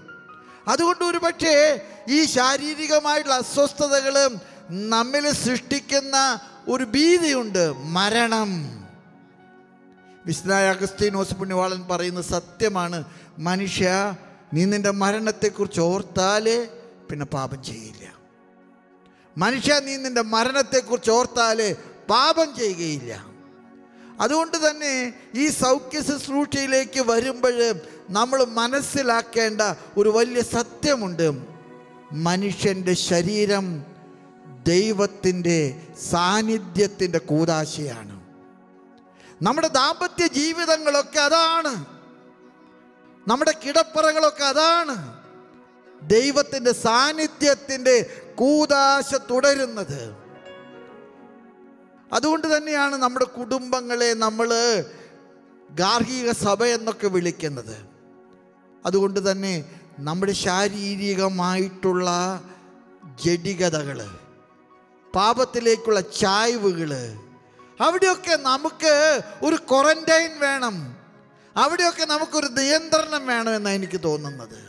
[0.67, 4.30] അതുകൊണ്ട് ഒരു പക്ഷേ ഈ ശാരീരികമായിട്ടുള്ള അസ്വസ്ഥതകൾ
[4.69, 7.73] നമ്മിൽ സൃഷ്ടിക്കുന്ന ഒരു ഭീതിയുണ്ട്.
[7.77, 8.77] മരണം.
[10.25, 13.03] വിശുദ്ധനായ അഗസ്തീനോസ് പുണ്യവാളൻ പറയുന്ന സത്യമാണ്.
[13.39, 14.15] മനുഷ്യ
[14.53, 16.65] നീ നിന്റെ മരണത്തെക്കുറിച്ച് ഓർത്താലേ
[17.10, 18.13] പിന്നെ പാപം ചെയ്യില്ല.
[19.38, 21.73] മനുഷ്യ നീ നിന്റെ മരണത്തെക്കുറിച്ച് ഓർത്താലേ
[22.10, 23.25] പാപം ചെയ്യുകയില്ല.
[24.21, 27.73] അതുകൊണ്ട് തന്നെ ഈ സൗഖ്യ ശുശ്രൂഷയിലേക്ക് വരുമ്പോൾ
[28.10, 29.62] നമ്മൾ മനസ്സിലാക്കേണ്ട
[29.97, 31.31] ഒരു വലിയ സത്യമുണ്ട്.
[32.12, 33.86] മനുഷ്യന്റെ ശരീരം
[34.63, 38.21] ദൈവത്തിന്റെ സാന്നിധ്യത്തിന്റെ കൂതാശയാണ്.
[39.41, 41.96] നമ്മുടെ ദാമ്പത്യ ജീവിതങ്ങളൊക്കെ അതാണ്.
[43.28, 45.18] നമ്മുടെ കിടപ്പറകളൊക്കെ അതാണ്.
[46.02, 50.16] ദൈവത്തിന്റെ സാന്നിധ്യത്തിന്റെ കൂതാശ തുടരുന്നത്.
[52.13, 54.54] അതുകൊണ്ട് തന്നെയാണ് നമ്മുടെ കുടുംബങ്ങളെ നമ്മൾ
[55.72, 57.78] ഗാർഹിക സഭ എന്നൊക്കെ വിളിക്കുന്നത്.
[58.86, 59.66] അതുകൊണ്ട് തന്നെ
[60.00, 62.10] നമ്മുടെ ശാരീരികമായിട്ടുള്ള
[63.26, 64.10] ജഡികതകൾ
[65.16, 67.18] പാപത്തിലേക്കുള്ള ചായ്വുകൾ
[67.82, 70.96] അവിടെയൊക്കെ നമുക്ക് ഒരു ക്വാറന്റൈൻ വേണം.
[71.58, 74.60] അവിടെയൊക്കെ നമുക്കൊരു നിയന്ത്രണം വേണമെന്നാണ് എനിക്ക് തോന്നുന്നത്.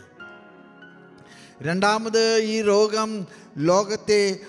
[1.61, 4.39] രണ്ടാമത് ഈ രോഗം ലോകത്തെ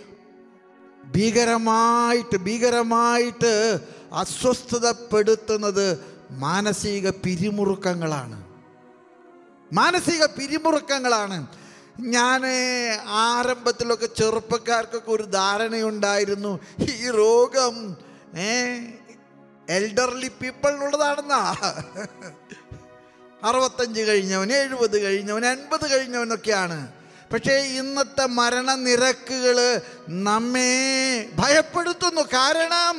[1.17, 3.81] ഭീകരമായിട്ട് ഭീകരമായിട്ട്
[4.13, 5.87] അസ്വസ്ഥതപ്പെടുത്തുന്നത്
[6.31, 8.39] മാനസിക പിരിമുറുക്കങ്ങളാണ്.
[9.73, 11.47] മാനസിക പിരിമുറുക്കങ്ങളാണ്.
[11.99, 12.43] ഞാൻ
[13.07, 17.75] ആരംഭത്തിലൊക്കെ ചെറുപ്പക്കാർക്കൊക്കെ ഒരു ധാരണയുണ്ടായിരുന്നു ഈ രോഗം
[19.71, 21.43] എൽഡർലി പീപ്പിളിനുള്ളതാണെന്നാ
[23.45, 26.79] അറുപത്തഞ്ച് കഴിഞ്ഞവൻ എഴുപത് കഴിഞ്ഞവൻ എൺപത് കഴിഞ്ഞവനൊക്കെയാണ്.
[27.33, 29.59] പക്ഷേ ഇന്നത്തെ മരണനിരക്കുകൾ
[30.09, 30.73] നമ്മെ
[31.39, 32.23] ഭയപ്പെടുത്തുന്നു.
[32.23, 32.97] കാരണം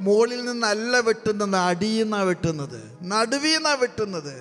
[0.00, 4.34] മുകളിൽ നിന്നല്ല വെട്ടുന്നത് അടിയിൽ വെട്ടുന്നത് നടുവിൽ നിന്നാണ് വെട്ടുന്നത്.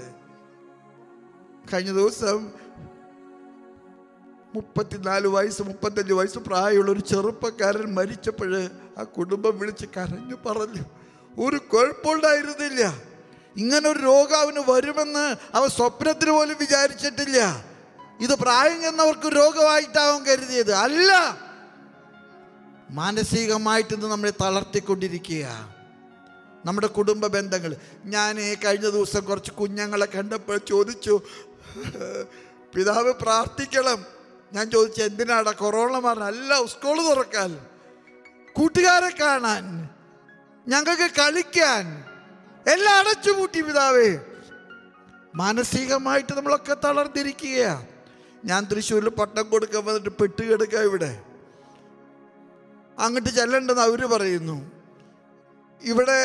[1.73, 2.37] കഴിഞ്ഞ ദിവസം
[4.55, 8.53] മുപ്പത്തിനാല് വയസ്സ് മുപ്പത്തഞ്ച് വയസ്സ് പ്രായമുള്ള ഒരു ചെറുപ്പക്കാരൻ മരിച്ചപ്പോൾ
[8.97, 10.83] ആ കുടുംബം വിളിച്ച് കരഞ്ഞു പറഞ്ഞു.
[11.39, 13.01] ഒരു കുഴപ്പമുണ്ടായിരുന്നില്ല.
[13.57, 17.65] ഇങ്ങനെ ഒരു രോഗം അവന് വരുമെന്ന് അവൻ സ്വപ്നത്തിൽ പോലും വിചാരിച്ചിട്ടില്ല.
[18.19, 20.71] ഇത് പ്രായം ചെന്നവർക്ക് രോഗമായിട്ടാവും കരുതിയത്.
[20.71, 21.37] അല്ല.
[22.89, 25.75] മാനസികമായിട്ട് ഇത് നമ്മളെ തളർത്തിക്കൊണ്ടിരിക്കുക
[26.65, 27.75] നമ്മുടെ കുടുംബ ബന്ധങ്ങൾ.
[28.05, 31.21] ഞാൻ കഴിഞ്ഞ ദിവസം കുറച്ച് കുഞ്ഞുങ്ങളെ കണ്ടപ്പോൾ ചോദിച്ചു
[32.75, 34.05] പിതാവ് പ്രാർത്ഥിക്കണം.
[34.53, 37.59] ഞാൻ ചോദിച്ചു എന്തിനാടാ കൊറോണ മാറാൻ അല്ല സ്കൂൾ തുറക്കാൻ.
[38.53, 39.89] കൂട്ടുകാരെ കാണാൻ.
[40.67, 41.85] ഞങ്ങൾക്ക് കളിക്കാൻ
[42.67, 44.09] എല്ലാം അടച്ചുപൂട്ടി പിതാവേ.
[45.35, 47.85] മാനസികമായിട്ട് നമ്മളൊക്കെ തളർന്നിരിക്കുകയാണ്
[48.45, 51.11] ഞാൻ തൃശ്ശൂരിൽ പട്ടം കൊടുക്കാൻ വന്നിട്ട് പെട്ടുകിടക്കുക ഇവിടെ.
[52.99, 54.57] അങ്ങോട്ട് ചെല്ലണ്ടെന്ന് അവർ പറയുന്നു.
[55.81, 56.19] ഇവിടെ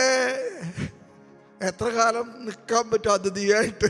[1.61, 3.89] എത്ര കാലം നിൽക്കാൻ പറ്റും അതിഥിയായിട്ട്?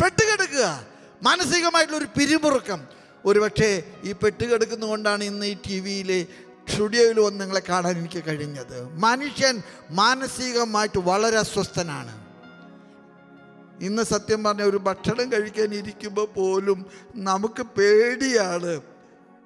[0.00, 0.66] പെട്ടുകിടക്കുക
[1.22, 2.80] മാനസികമായിട്ടുള്ള ഒരു പിരിമുറുക്കം.
[3.24, 3.70] ഒരുപക്ഷെ
[4.04, 6.10] ഈ പെട്ടുകിടക്കുന്നതുകൊണ്ടാണ് ഇന്ന് ഈ ടി വിയിൽ
[6.70, 8.98] സ്റ്റുഡിയോയിൽ വന്ന് നിങ്ങളെ കാണാൻ എനിക്ക് കഴിഞ്ഞത്.
[8.98, 12.20] മനുഷ്യൻ മാനസികമായിട്ട് വളരെ അസ്വസ്ഥനാണ്.
[13.84, 18.80] ഇന്ന് സത്യം പറഞ്ഞ ഒരു ഭക്ഷണം കഴിക്കാൻ ഇരിക്കുമ്പോൾ പോലും നമുക്ക് പേടിയാണ്.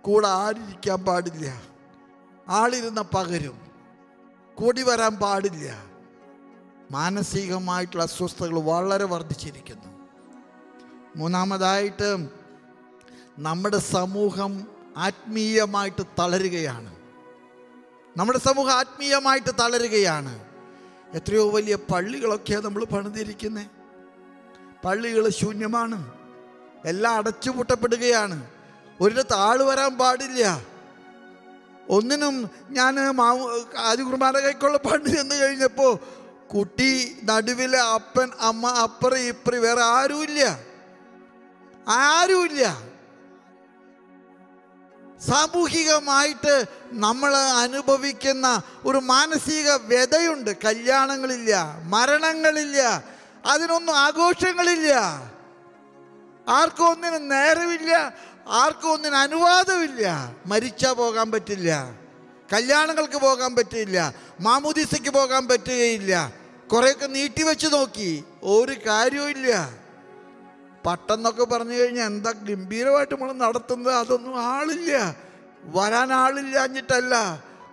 [0.02, 1.62] കൂടെ ആരിരിക്കാൻ പാടില്ല.
[2.48, 3.60] ആളിരുന്ന പകരും.
[4.54, 5.84] കൂടി വരാൻ പാടില്ല.
[6.90, 10.08] മാനസികമായിട്ടുള്ള അസ്വസ്ഥതകൾ വളരെ വർദ്ധിച്ചിരിക്കുന്നു.
[11.16, 12.28] മൂന്നാമതായിട്ട്
[13.38, 16.93] നമ്മുടെ സമൂഹം ആത്മീയമായിട്ട് തളരുകയാണ്.
[18.16, 20.44] നമ്മുടെ സമൂഹം ആത്മീയമായിട്ട് തളരുകയാണ്.
[21.14, 23.66] എത്രയോ വലിയ പള്ളികളൊക്കെയാണ് നമ്മൾ പണിതിരിക്കുന്നത്
[24.84, 26.12] പള്ളികൾ ശൂന്യമാണ്.
[26.84, 28.46] എല്ലാം അടച്ചുപൂട്ടപ്പെടുകയാണ്.
[29.00, 30.60] ഒരിടത്ത് ആൾ വരാൻ പാടില്ല.
[31.88, 35.98] ഒന്നിനും ഞാൻ മാവ് ആദ്യ കുർബാന കൈക്കുള്ള പണ്ട് ചെന്ന് കഴിഞ്ഞപ്പോൾ
[36.54, 40.58] കുട്ടി നടുവിലെ അപ്പൻ അമ്മ അപ്പറി ഇപ്പറി വേറെ ആരുമില്ല.
[41.88, 42.93] ആരുമില്ല.
[45.20, 50.50] സാമൂഹികമായിട്ട് നമ്മൾ അനുഭവിക്കുന്ന ഒരു മാനസിക വ്യതയുണ്ട്.
[50.64, 53.04] കല്യാണങ്ങളില്ല മരണങ്ങളില്ല
[53.46, 54.92] അതിനൊന്നും ആഘോഷങ്ങളില്ല.
[56.48, 58.14] ആർക്കും ഒന്നിനും നേരമില്ല
[58.48, 60.34] ആർക്കും ഒന്നിനും അനുവാദമില്ല.
[60.46, 61.90] മരിച്ചാൽ പോകാൻ പറ്റില്ല
[62.52, 66.32] കല്യാണങ്ങൾക്ക് പോകാൻ പറ്റില്ല മാമുദീസയ്ക്ക് പോകാൻ പറ്റുകയില്ല.
[66.72, 69.30] കുറേയൊക്കെ നീട്ടിവെച്ച് നോക്കി ഒരു കാര്യവും
[70.86, 73.94] പട്ടെന്നൊക്കെ പറഞ്ഞു കഴിഞ്ഞാൽ എന്താ ഗംഭീരമായിട്ട് നമ്മൾ നടത്തുന്നത്?
[73.94, 75.16] അതൊന്നും ആളില്ല.
[75.64, 77.14] വരാൻ ആളില്ലാഞ്ഞിട്ടല്ല.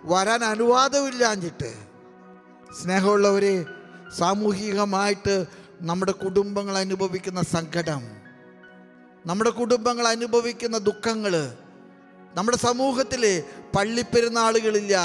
[0.04, 1.70] വരാൻ അനുവാദമില്ലാഞ്ഞിട്ട്.
[2.82, 3.64] സ്നേഹമുള്ളവരെ
[4.18, 5.46] സാമൂഹികമായിട്ട്
[5.80, 8.02] നമ്മുടെ കുടുംബങ്ങൾ അനുഭവിക്കുന്ന സങ്കടം
[9.26, 11.56] നമ്മുടെ കുടുംബങ്ങൾ അനുഭവിക്കുന്ന ദുഃഖങ്ങൾ
[12.34, 13.44] നമ്മുടെ സമൂഹത്തിൽ
[13.76, 14.96] പള്ളിപ്പെരുന്നാളുകളില്ല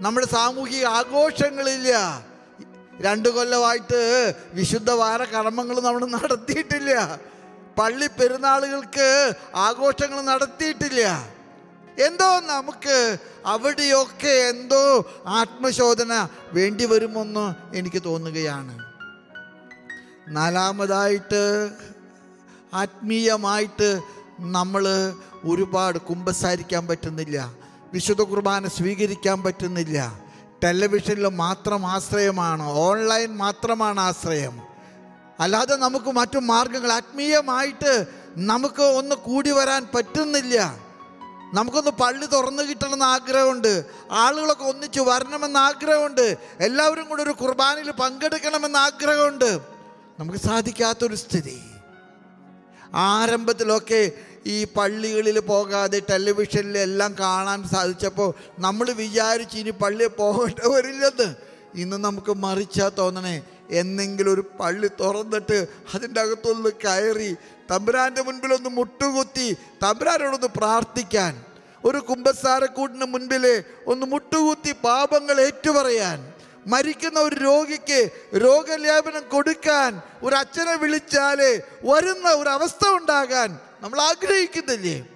[0.00, 1.92] നമ്മുടെ സാമൂഹിക ആഘോഷങ്ങളില്ല
[3.00, 7.20] രണ്ടു കൊല്ലമായിട്ട് വിശുദ്ധ വാര കർമ്മങ്ങൾ നമ്മൾ നടത്തിയിട്ടില്ല.
[7.78, 11.28] പള്ളി പെരുന്നാളുകൾക്ക് ആഘോഷങ്ങൾ നടത്തിയിട്ടില്ല.
[11.98, 18.78] എന്തോ നമുക്ക് അവിടെയൊക്കെ എന്തോ ആത്മശോധന വേണ്ടി വരുമെന്ന് എനിക്ക് തോന്നുകയാണ്.
[20.28, 21.70] നാലാമതായിട്ട്
[22.74, 24.00] ആത്മീയമായിട്ട്
[24.40, 25.12] നമ്മൾ
[25.44, 27.52] ഒരുപാട് കുമ്പസാരിക്കാൻ പറ്റുന്നില്ല.
[27.92, 30.25] വിശുദ്ധ കുർബാന സ്വീകരിക്കാൻ പറ്റുന്നില്ല.
[30.64, 34.62] ടെലിവിഷനിൽ മാത്രം ആശ്രയമാണ് ഓൺലൈൻ മാത്രമാണ് ആശ്രയം.
[35.40, 40.76] അല്ലാതെ നമുക്ക് മറ്റു മാർഗങ്ങൾ ആത്മീയമായിട്ട് നമുക്ക് ഒന്ന് കൂടി വരാൻ പറ്റുന്നില്ല.
[41.54, 49.60] നമുക്കൊന്ന് പള്ളി തുറന്നു കിട്ടണമെന്ന് ആഗ്രഹമുണ്ട് ആളുകളൊക്കെ ഒന്നിച്ച് വരണമെന്ന് ആഗ്രഹമുണ്ട് എല്ലാവരും കൂടെ ഒരു കുർബാനയിൽ പങ്കെടുക്കണമെന്ന് ആഗ്രഹമുണ്ട്.
[50.20, 51.60] നമുക്ക് സാധിക്കാത്തൊരു സ്ഥിതി.
[52.94, 54.12] ആരംഭത്തിലൊക്കെ
[54.46, 61.34] ഈ പള്ളികളിൽ പോകാതെ ടെലിവിഷനിൽ എല്ലാം കാണാൻ സാധിച്ചപ്പോൾ നമ്മൾ വിചാരിച്ച് ഇനി പള്ളിയിൽ പോകേണ്ട വരില്ലെന്ന്
[61.74, 63.42] ഇന്ന് നമുക്ക് മറിച്ചാ തോന്നണേ.
[63.70, 67.36] എന്നെങ്കിലും ഒരു പള്ളി തുറന്നിട്ട് അതിന്റെ അകത്തൊന്ന് കയറി
[67.70, 71.44] തമ്പുരാന്റെ മുൻപിലൊന്ന് മുട്ടുകുത്തി തമ്പുരാനോടൊന്ന് പ്രാർത്ഥിക്കാൻ.
[71.84, 76.18] ഒരു കുമ്പസാരക്കൂട്ടിന് മുൻപിൽ ഒന്ന് മുട്ടുകുത്തി പാപങ്ങൾ ഏറ്റുപറയാൻ.
[76.66, 78.00] മരിക്കുന്ന ഒരു രോഗിക്ക്
[78.36, 80.02] രോഗലേപനം കൊടുക്കാൻ.
[80.22, 81.40] ഒരു അച്ഛനെ വിളിച്ചാൽ
[81.84, 83.50] വരുന്ന ഒരു അവസ്ഥ ഉണ്ടാകാൻ.
[83.82, 85.08] നമ്മൾ ആഗ്രഹിക്കുന്നില്ലേ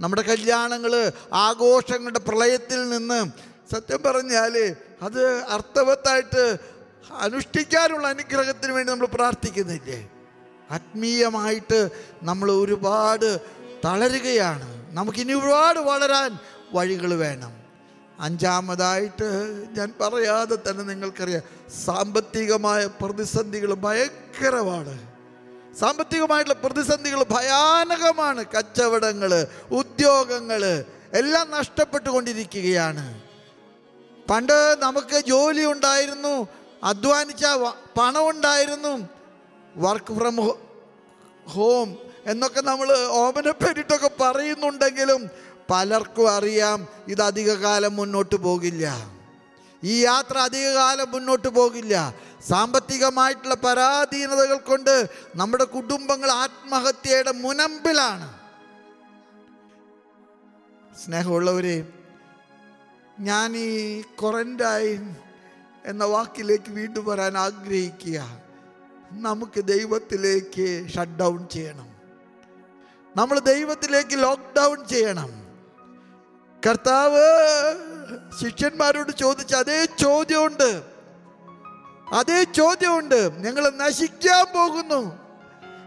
[0.00, 3.20] നമ്മുടെ കല്യാണങ്ങൾ ആഘോഷങ്ങളുടെ പ്രളയത്തിൽ നിന്ന്
[3.72, 6.58] സത്യം പറഞ്ഞാൽ അത് അർത്ഥവത്തായിട്ട്
[7.18, 10.10] അനുഷ്ഠിക്കാനുള്ള അനുഗ്രഹത്തിന് വേണ്ടി നമ്മൾ പ്രാർത്ഥിക്കുന്നില്ലേ?
[10.70, 11.88] ആത്മീയമായിട്ട്
[12.22, 13.40] നമ്മൾ ഒരുപാട്
[13.84, 14.84] തളരുകയാണ്.
[14.90, 16.38] നമുക്കിനി ഒരുപാട് വളരാൻ
[16.72, 17.52] വഴികൾ വേണം.
[18.20, 19.28] അഞ്ചാമതായിട്ട്
[19.78, 21.42] ഞാൻ പറയാതെ തന്നെ നിങ്ങൾക്കറിയാം
[21.84, 25.09] സാമ്പത്തികമായ പ്രതിസന്ധികൾ ഭയങ്കരമാണ്.
[25.78, 28.44] സാമ്പത്തികമായിട്ടുള്ള പ്രതിസന്ധികൾ ഭയാനകമാണ്.
[28.44, 33.22] കച്ചവടങ്ങൾ ഉദ്യോഗങ്ങൾ എല്ലാം നഷ്ടപ്പെട്ടുകൊണ്ടിരിക്കുകയാണ്.
[34.30, 36.48] പണ്ട് നമുക്ക് ജോലി ഉണ്ടായിരുന്നു
[36.84, 37.44] അധ്വാനിച്ച
[37.98, 39.08] പണം ഉണ്ടായിരുന്നു.
[39.76, 40.36] വർക്ക് ഫ്രം
[41.48, 45.30] ഹോം എന്നൊക്കെ നമ്മൾ ഓമനപ്പേരിട്ടൊക്കെ പറയുന്നുണ്ടെങ്കിലും
[45.70, 49.10] പലർക്കും അറിയാം ഇത് അധികകാലം മുന്നോട്ട് പോകില്ല.
[49.84, 52.14] ഈ യാത്ര അധികകാലം മുന്നോട്ട് പോകില്ല.
[52.48, 58.40] സാമ്പത്തികമായിട്ടുള്ള പരാധീനതകൾ കൊണ്ട് നമ്മുടെ കുടുംബങ്ങൾ ആത്മഹത്യയുടെ മുനമ്പിലാണ്.
[61.04, 61.86] സ്നേഹമുള്ളവരെ
[63.20, 65.16] ഞാൻ ഈ ക്വാറന്റൈൻ
[65.84, 68.40] എന്ന വാക്കിലേക്ക് വീണ്ടും വരാൻ ആഗ്രഹിക്കുക.
[69.12, 71.90] നമുക്ക് ദൈവത്തിലേക്ക് ഷട്ട് ഡൗൺ ചെയ്യണം.
[73.16, 75.30] നമ്മൾ ദൈവത്തിലേക്ക് ലോക്ക്ഡൗൺ ചെയ്യണം.
[76.66, 77.22] കർത്താവ്
[78.40, 80.99] ശിഷ്യന്മാരോട് ചോദിച്ച അതേ ചോദ്യമുണ്ട്.
[82.12, 83.30] അതേ ചോദ്യമുണ്ട്.
[83.36, 85.18] ഞങ്ങൾ നശിക്കാൻ പോകുന്നു.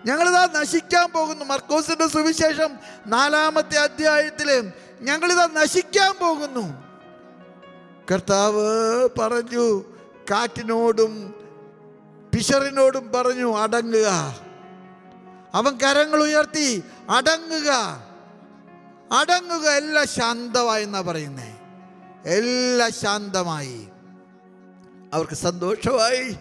[0.05, 1.45] ഞങ്ങളിതാ നശിക്കാൻ പോകുന്നു.
[1.45, 6.83] മർക്കോസിന്റെ സുവിശേഷം നാലാമത്തെ അധ്യായത്തിൽ ഞങ്ങളിതാ നശിക്കാൻ പോകുന്നു.
[8.11, 9.83] കർത്താവ് പറഞ്ഞു
[10.31, 11.35] കാറ്റിനോടും
[12.35, 14.39] പിശറിനോടും പറഞ്ഞു അടങ്ങുക.
[15.53, 17.71] അവൻ കരങ്ങൾ ഉയർത്തി അടങ്ങുക.
[19.11, 19.69] അടങ്ങുക.
[19.69, 21.55] എല്ലാം ശാന്തമായി എന്നാ പറയുന്നേ.
[22.25, 23.87] എല്ലാം ശാന്തമായി.
[25.13, 26.37] അവർക്ക് സന്തോഷമായി.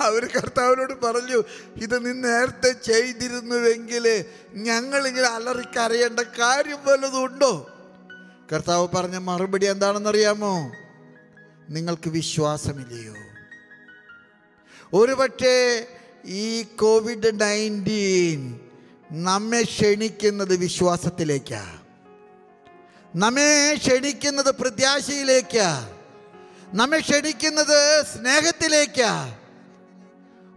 [0.00, 1.44] അവർ കർത്താവിനോട് പറഞ്ഞു
[1.76, 7.74] ഇത് നീ നേരത്തെ ചെയ്തിരുന്നുവെങ്കിൽ ഞങ്ങളിങ്ങനെ അലറിക്കറിയേണ്ട കാര്യം വല്ലതും ഉണ്ടോ?
[8.52, 10.72] കർത്താവ് പറഞ്ഞ മറുപടി എന്താണെന്നറിയാമോ?
[11.70, 13.14] നിങ്ങൾക്ക് വിശ്വാസമില്ലയോ?
[14.92, 15.86] ഒരുപക്ഷേ
[16.24, 18.60] ഈ കോവിഡ് നയന്റീൻ
[19.12, 21.78] നമ്മെ ക്ഷണിക്കുന്നത് വിശ്വാസത്തിലേക്കാണ്
[23.16, 25.97] നമ്മെ ക്ഷണിക്കുന്നത് പ്രത്യാശയിലേക്കാ.
[26.72, 29.34] നമ്മെ ക്ഷണിക്കുന്നത് സ്നേഹത്തിലേക്കാ.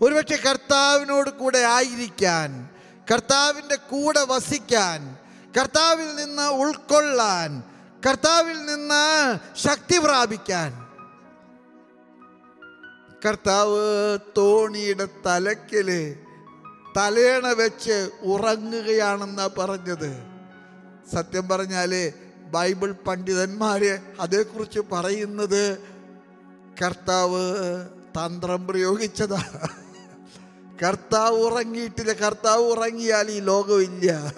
[0.01, 2.69] ഒരുപക്ഷെ കർത്താവിനോട് കൂടെ ആയിരിക്കാൻ
[3.11, 5.17] കർത്താവിന്റെ കൂടെ വസിക്കാൻ
[5.57, 7.63] കർത്താവിൽ നിന്ന് ഉൾക്കൊള്ളാൻ
[8.07, 10.71] കർത്താവിൽ നിന്ന് ശക്തി പ്രാപിക്കാൻ.
[13.25, 16.15] കർത്താവ് തോണിയുടെ തലക്കിൽ
[16.97, 20.11] തലേണ വെച്ച് ഉറങ്ങുകയാണെന്നാ പറഞ്ഞത്.
[21.13, 22.13] സത്യം പറഞ്ഞാൽ
[22.51, 25.90] ബൈബിൾ പണ്ഡിതന്മാർ അതേക്കുറിച്ച് പറയുന്നത്
[26.83, 27.55] കർത്താവ്
[27.87, 29.43] തന്ത്രം പ്രയോഗിച്ചതാ.
[30.83, 34.33] കർത്താവ് ഉറങ്ങിയിട്ടില്ല കർത്താവ് ഉറങ്ങിയാൽ ഈ ലോകമില്ല.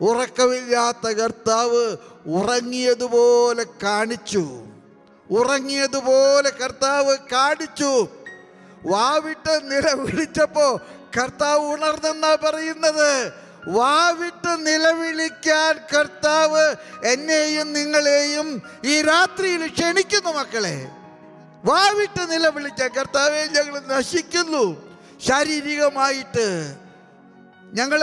[0.00, 4.66] ഉറക്കമില്ലാത്ത കർത്താവ് ഉറങ്ങിയതുപോലെ കാണിച്ചു.
[5.30, 8.08] ഉറങ്ങിയതുപോലെ കർത്താവ് കാണിച്ചു.
[8.86, 10.80] വാവിട്ട് നിലവിളിച്ചപ്പോ
[11.20, 13.32] കർത്താവ് ഉണർന്നെന്നാ പറയുന്നത്?
[13.66, 21.01] വാവിട്ട് നിലവിളിക്കാൻ കർത്താവ് എന്നെയും നിങ്ങളെയും ഈ രാത്രിയിൽ ക്ഷണിക്കുന്നു മക്കളെ.
[21.64, 24.92] വാവിട്ട് നിലവിളിച്ച കർത്താവെ ഞങ്ങൾ നശിക്കുന്നു.
[25.20, 26.76] ശാരീരികമായിട്ട്
[27.72, 28.00] ഞങ്ങൾ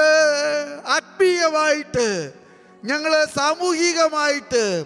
[0.88, 2.34] ആത്മീയമായിട്ട്
[2.84, 4.86] ഞങ്ങൾ സാമൂഹികമായിട്ട്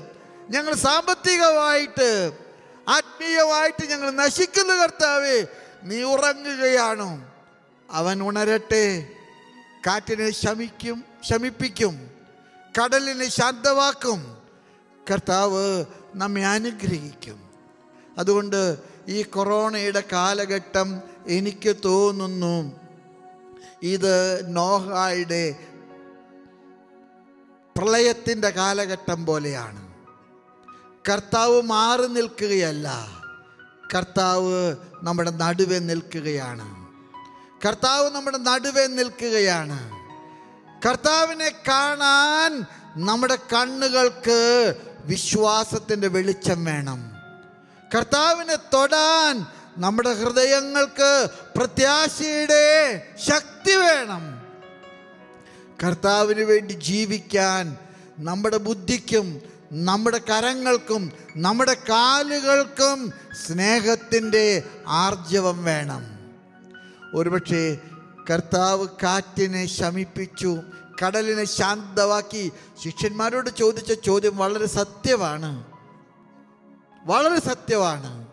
[0.50, 2.32] ഞങ്ങൾ സാമ്പത്തികമായിട്ട്
[2.88, 5.48] ആത്മീയമായിട്ട് ഞങ്ങൾ നശിക്കുന്നു കർത്താവെ.
[5.84, 7.20] നീ ഉറങ്ങുകയാണോ?
[7.92, 9.10] അവൻ ഉണരട്ടെ.
[9.88, 12.10] കാറ്റിനെ ശമിക്കും ശമിപ്പിക്കും.
[12.82, 14.38] കടലിനെ ശാന്തമാക്കും.
[15.12, 17.42] കർത്താവ് നമ്മെ അനുഗ്രഹിക്കും.
[18.17, 22.80] അതുകൊണ്ട് ഈ കൊറോണയുടെ കാലഘട്ടം എനിക്ക് തോന്നുന്നു
[23.84, 25.56] ഇത് നോഹായുടെ
[27.78, 29.93] പ്രളയത്തിന്റെ കാലഘട്ടം പോലെയാണ്.
[31.10, 33.08] കർത്താവ് മാറി നിൽക്കുകയല്ല.
[33.95, 36.84] കർത്താവ് നമ്മുടെ നടുവെ നിൽക്കുകയാണ്.
[37.65, 40.04] കർത്താവ് നമ്മുടെ നടുവെ നിൽക്കുകയാണ്.
[40.88, 44.73] കർത്താവിനെ കാണാൻ നമ്മുടെ കണ്ണുകൾക്ക്
[45.06, 47.12] വിശ്വാസത്തിന്റെ വെളിച്ചം വേണം.
[47.95, 49.45] കർത്താവിനെ തൊടാൻ
[49.77, 52.63] നമ്മുടെ ഹൃദയങ്ങൾക്ക് പ്രത്യാശയുടെ
[53.15, 54.41] ശക്തി വേണം.
[55.84, 57.77] കർത്താവിന് വേണ്ടി ജീവിക്കാൻ
[58.19, 63.13] നമ്മുടെ ബുദ്ധിക്കും നമ്മുടെ കരങ്ങൾക്കും നമ്മുടെ കാലുകൾക്കും
[63.47, 66.01] സ്നേഹത്തിന്റെ ആർജവം വേണം.
[67.15, 67.77] ഒരുപക്ഷെ
[68.29, 70.63] കർത്താവ് കാറ്റിനെ ശമിപ്പിച്ചു
[71.03, 72.51] കടലിനെ ശാന്തമാക്കി
[72.84, 75.73] ശിഷ്യന്മാരോട് ചോദിച്ച ചോദ്യം വളരെ സത്യമാണ്.
[77.06, 78.28] വളരെ സത്യമാണ്.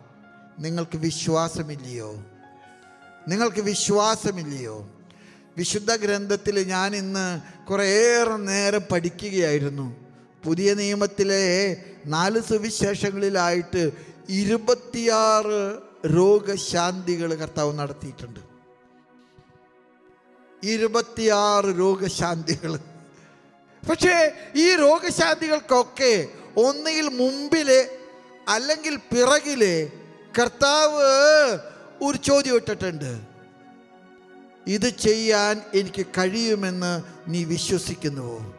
[0.59, 2.23] നിങ്ങൾക്ക് വിശ്വാസമില്ലയോ?
[3.27, 4.89] നിങ്ങൾക്ക് വിശ്വാസമില്ലയോ?
[5.57, 9.95] വിശുദ്ധ ഗ്രന്ഥത്തിൽ ഞാൻ ഇന്ന് കുറേയേറെ നേരം പഠിക്കുകയായിരുന്നു.
[10.45, 13.91] പുതിയ നിയമത്തിലെ നാല് സുവിശേഷങ്ങളിലായിട്ട്
[14.29, 15.79] ഇരുപത്തിയാറ്
[16.09, 18.39] രോഗശാന്തികൾ കർത്താവ് നടത്തിയിട്ടുണ്ട്.
[20.63, 22.79] ഇരുപത്തിയാറ് രോഗശാന്തികൾ.
[23.89, 27.89] പക്ഷേ ഈ രോഗശാന്തികൾക്കൊക്കെ ഒന്നിൽ മുമ്പിൽ
[28.47, 29.91] അല്ലെങ്കിൽ പിറകിൽ
[30.39, 31.01] കർത്താവ്
[32.03, 33.21] ഒരു ചോദ്യം ഇട്ടിട്ടുണ്ട്.
[34.67, 38.55] ഇത് ചെയ്യാൻ എനിക്ക് കഴിയുമെന്ന് നീ വിശ്വസിക്കുന്നുവോ?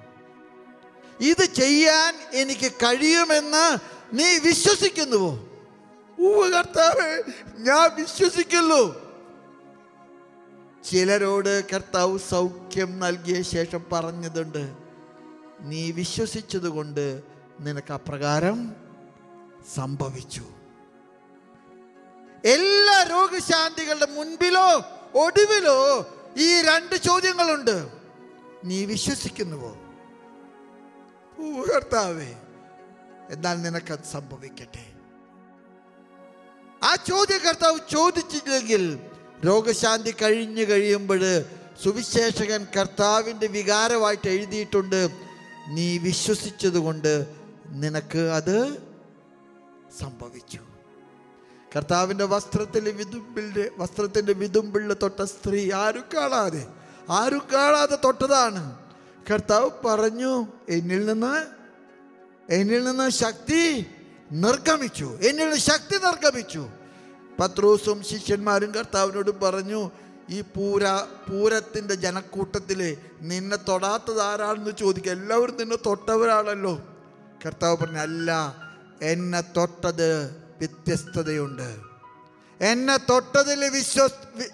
[1.21, 3.79] ഇത് ചെയ്യാൻ എനിക്ക് കഴിയുമെന്ന്
[4.13, 5.31] നീ വിശ്വസിക്കുന്നുവോ?
[6.19, 7.23] ഉവ്വ് കർത്താവ്
[7.59, 9.13] ഞാൻ വിശ്വസിക്കുന്നു.
[10.91, 14.73] ചിലരോട് കർത്താവ് സൗഖ്യം നൽകിയ ശേഷം പറഞ്ഞതുണ്ട്
[15.61, 17.23] നീ വിശ്വസിച്ചതുകൊണ്ട്
[17.61, 18.82] നിനക്ക് അപ്രകാരം
[19.75, 20.43] സംഭവിച്ചു.
[22.45, 24.81] എല്ലാ രോഗശാന്തികളുടെ മുൻപിലോ
[25.15, 27.89] ഒടുവിലോ ഈ രണ്ട് ചോദ്യങ്ങളുണ്ട്.
[28.65, 29.77] നീ വിശ്വസിക്കുന്നുവോ?
[31.75, 32.35] കർത്താവേ
[33.31, 34.87] എന്നാൽ നിനക്കത് സംഭവിക്കട്ടെ.
[36.83, 38.99] ആ ചോദ്യകർത്താവ് ചോദിച്ചില്ലെങ്കിൽ
[39.47, 41.45] രോഗശാന്തി കഴിഞ്ഞു കഴിയുമ്പോൾ
[41.85, 45.09] സുവിശേഷകൻ കർത്താവിന്റെ വികാരമായിട്ട് എഴുതിയിട്ടുണ്ട്
[45.69, 47.27] നീ വിശ്വസിച്ചതുകൊണ്ട്
[47.69, 48.92] നിനക്ക് അത്
[50.01, 50.59] സംഭവിച്ചു.
[51.77, 56.67] കർത്താവിന്റെ വസ്ത്രത്തിൽ വിതുമ്പിന്റെ വസ്ത്രത്തിന്റെ വിതുമ്പിള്ള തൊട്ട സ്ത്രീ ആരും കാണാതെ
[57.11, 58.79] ആരും കാണാതെ തൊട്ടതാണ്.
[59.33, 61.47] കർത്താവ് പറഞ്ഞു എന്നിൽ നിന്ന്
[62.51, 63.87] എന്നിൽ നിന്ന് ശക്തി
[64.33, 65.05] നിർഗമിച്ചു.
[65.05, 66.69] എന്നിൽ നിന്ന് ശക്തി നിർഗമിച്ചു.
[67.41, 69.91] പത്രോസും ശിഷ്യന്മാരും കർത്താവിനോട് പറഞ്ഞു
[70.31, 75.13] ഈ പൂര പൂരത്തിന്റെ ജനക്കൂട്ടത്തിൽ നിന്നെ തൊടാത്തത് ആരാണെന്ന് ചോദിക്കുക.
[75.13, 76.81] എല്ലാവരും നിന്നെ തൊട്ടവരാണല്ലോ.
[77.47, 78.57] കർത്താവ് പറഞ്ഞു അല്ല
[79.03, 81.77] എന്നെ തൊട്ടത് വ്യത്യസ്തതയുണ്ട്.
[82.61, 84.47] എന്നെ തൊട്ടതിൽ വിശ്വസ്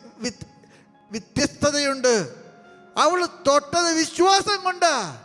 [1.11, 2.34] വ്യത്യസ്തതയുണ്ട്.
[2.96, 5.24] അവൾ തൊട്ടത് വിശ്വാസം കൊണ്ടാ.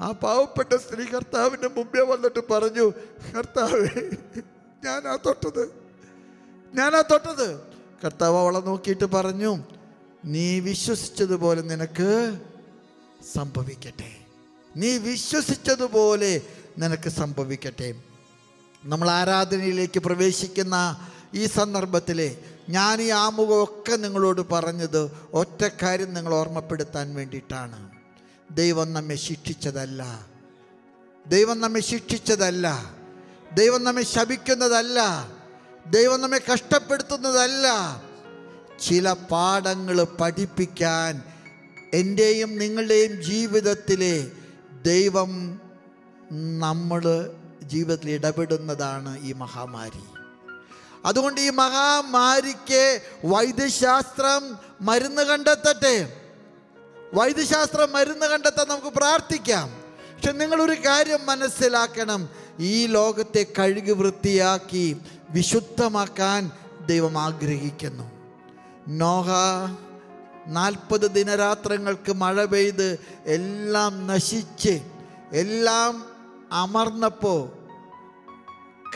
[0.00, 2.92] ആ പാവപ്പെട്ട സ്ത്രീ കർത്താവിന്റെ മുമ്പേ വന്നിട്ട് പറഞ്ഞു
[3.36, 4.10] കർത്താവേ
[4.84, 5.64] ഞാനാ തൊട്ടത്.
[6.74, 7.60] ഞാനാ തൊട്ടത്.
[8.04, 9.58] കർത്താവ് അവളെ നോക്കിയിട്ട് പറഞ്ഞു
[10.24, 12.40] നീ വിശ്വസിച്ചതുപോലെ നിനക്ക്
[13.34, 14.10] സംഭവിക്കട്ടെ.
[14.76, 16.40] നീ വിശ്വസിച്ചതുപോലെ
[16.78, 17.94] നിനക്ക് സംഭവിക്കട്ടെ.
[18.84, 22.36] നമ്മൾ ആരാധനയിലേക്ക് പ്രവേശിക്കുന്ന ഈ സന്ദർഭത്തിൽ
[22.68, 27.90] ഞാൻ ഈ ആമുഖമൊക്കെ നിങ്ങളോട് പറഞ്ഞത് ഒറ്റ കാര്യം നിങ്ങൾ ഓർമ്മപ്പെടുത്താൻ വേണ്ടിയിട്ടാണ്.
[28.50, 30.26] ദൈവം നമ്മെ ശിക്ഷിച്ചതല്ല.
[31.26, 32.94] ദൈവം നമ്മെ ശിക്ഷിച്ചതല്ല.
[33.54, 35.00] ദൈവം നമ്മെ ശപിക്കുന്നതല്ല.
[35.90, 37.66] ദൈവം നമ്മെ കഷ്ടപ്പെടുത്തുന്നതല്ല.
[38.80, 41.22] ചില പാഠങ്ങൾ പഠിപ്പിക്കാൻ
[41.94, 44.30] എന്റെയും നിങ്ങളുടെയും ജീവിതത്തിലെ
[44.82, 45.60] ദൈവം
[46.58, 47.30] നമ്മൾ
[47.62, 50.04] ജീവിതത്തിൽ ഇടപെടുന്നതാണ് ഈ മഹാമാരി.
[51.04, 56.16] അതുകൊണ്ട് ഈ മഹാമാരിക്ക് വൈദ്യശാസ്ത്രം മരുന്ന് കണ്ടെത്തട്ടെ.
[57.14, 59.82] വൈദ്യശാസ്ത്രം മരുന്ന് കണ്ടെത്താൻ നമുക്ക് പ്രാർത്ഥിക്കാം.
[60.14, 62.28] പക്ഷെ നിങ്ങളൊരു കാര്യം മനസ്സിലാക്കണം.
[62.58, 64.96] ഈ ലോകത്തെ കഴുകി വൃത്തിയാക്കി
[65.30, 66.50] വിശുദ്ധമാക്കാൻ
[66.86, 68.10] ദൈവം ആഗ്രഹിക്കുന്നു.
[68.88, 69.30] നോഹ
[70.46, 74.82] നാൽപ്പത് ദിനരാത്രങ്ങൾക്ക് മഴ പെയ്ത് എല്ലാം നശിച്ച്
[75.32, 76.11] എല്ലാം
[76.52, 77.48] അമർന്നപ്പോൾ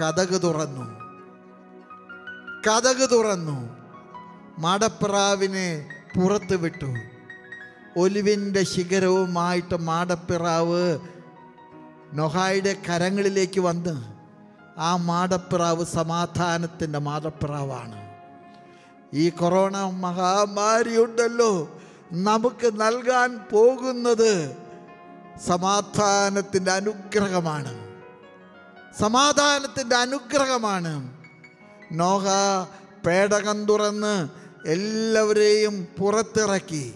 [0.00, 1.00] കഥക് തുറന്നു.
[2.66, 3.76] കഥക് തുറന്നു.
[4.58, 6.94] മാടപ്പിറാവിനെ പുറത്ത് വിട്ടു.
[7.98, 10.98] ഒലിവിന്റെ ശിഖരവുമായിട്ട് മാടപ്പിറാവ്
[12.14, 14.04] നൊഹായുടെ കരങ്ങളിലേക്ക് വന്ന്
[14.78, 18.06] ആ മാടപ്പിറാവ് സമാധാനത്തിന്റെ മാടപ്പിറാവാണ്.
[19.14, 21.80] ഈ കൊറോണ മഹാമാരിയുണ്ടല്ലോ.
[22.12, 24.65] നമുക്ക് നൽകാൻ പോകുന്നത്
[25.44, 27.86] സമാധാനത്തിന്റെ അനുഗ്രഹമാണ്.
[28.98, 31.16] സമാധാനത്തിന്റെ അനുഗ്രഹമാണ്.
[31.92, 32.24] നോഹ
[33.06, 34.28] പേടകം തുറന്ന്
[34.68, 36.94] എല്ലാവരെയും പുറത്തിറക്കി.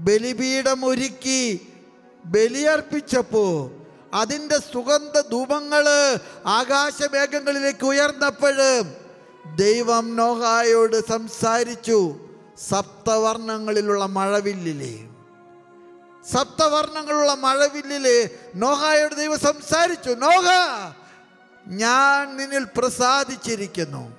[0.00, 1.72] ബലിപീഠം ഒരുക്കി
[2.24, 3.70] ബലിയർപ്പിച്ചപ്പോൾ
[4.14, 5.84] അതിന്റെ സുഗന്ധ ധൂപങ്ങൾ
[6.46, 8.94] ആകാശമേഘങ്ങളിലേക്ക് ഉയർന്നപ്പോഴും
[9.56, 12.14] ദൈവം നോഹായോട് സംസാരിച്ചു
[12.68, 15.09] സപ്തവർണങ്ങളിലുള്ള മഴവില്ലിലെ
[16.24, 20.46] സപ്തവർണങ്ങളുള്ള മഴവില്ലിൽ നോഹായോട് ദൈവം സംസാരിച്ചു നോഹ
[21.66, 24.12] ഞാൻ നിന്നിൽ പ്രസാദിച്ചിരിക്കുന്നു.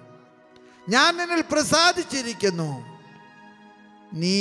[0.90, 2.72] ഞാൻ നിന്നിൽ പ്രസാദിച്ചിരിക്കുന്നു.
[4.14, 4.40] നീ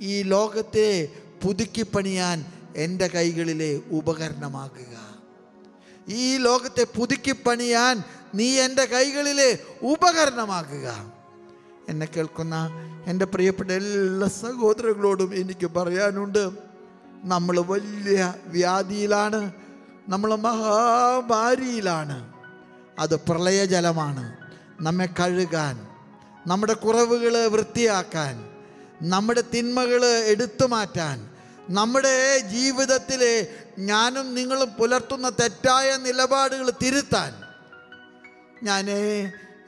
[0.00, 1.08] ഈ ലോകത്തെ
[1.44, 2.44] പുതുക്കിപ്പണിയാൻ
[2.76, 4.94] എന്റെ കൈകളിലെ ഉപകരണമാകുക
[6.08, 8.02] ഈ ലോകത്തെ പുതുക്കിപ്പണിയാൻ
[8.34, 11.12] നീ എന്റെ കൈകളിലെ ഉപകരണമാകുക
[11.88, 12.54] എന്നെ കേൾക്കുന്ന
[13.06, 16.50] എന്റെ പ്രിയപ്പെട്ട എല്ലാ സഹോദരങ്ങളോടും എനിക്ക് പറയാനുണ്ട്
[17.24, 19.52] നമ്മൾ വലിയ വ്യാധിയിലാണ്
[20.08, 22.32] നമ്മൾ മഹാഭാരിയിലാണ്.
[22.98, 24.36] അത് പ്രളയജലമാണ്.
[24.80, 25.86] നമ്മെ കഴുകാൻ
[26.46, 28.50] നമ്മുടെ കുറവുകൾ വൃത്തിയാക്കാൻ
[29.02, 31.30] നമ്മുടെ തിന്മകൾ എടുത്തു മാറ്റാൻ
[31.70, 37.34] നമ്മുടെ ജീവിതത്തിലെ ഞാനും നിങ്ങളും പുലർത്തുന്ന തെറ്റായ നിലപാടുകൾ തിരുത്താൻ.
[38.62, 38.90] ഞാൻ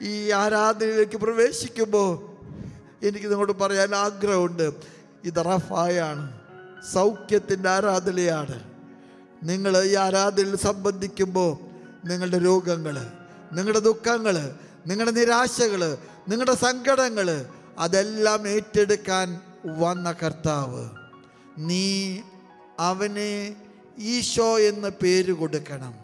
[0.01, 2.29] ഈ ആരാധനയിലേക്ക് പ്രവേശിക്കുമ്പോൾ
[3.05, 4.71] എനിക്ക് നിങ്ങളോട് പറയാൻ ആഗ്രഹമുണ്ട്.
[5.23, 6.38] ഇത് റഫായാണ്.
[6.93, 8.63] സൗഖ്യത്തിന്റെ ആരാധനയാണ്.
[9.43, 11.57] നിങ്ങൾ ഈ ആരാധനയിൽ സംബന്ധിക്കുമ്പോൾ
[12.07, 13.07] നിങ്ങളുടെ രോഗങ്ങൾ
[13.51, 14.55] നിങ്ങളുടെ ദുഃഖങ്ങൾ
[14.87, 15.97] നിങ്ങളുടെ നിരാശകൾ
[16.29, 17.45] നിങ്ങളുടെ സങ്കടങ്ങൾ
[17.77, 20.89] അതെല്ലാം ഏറ്റെടുക്കാൻ വന്ന കർത്താവ്.
[21.57, 22.17] നീ
[22.79, 23.55] അവനെ
[23.99, 25.95] ഈശോ എന്ന പേര് കൊടുക്കണം.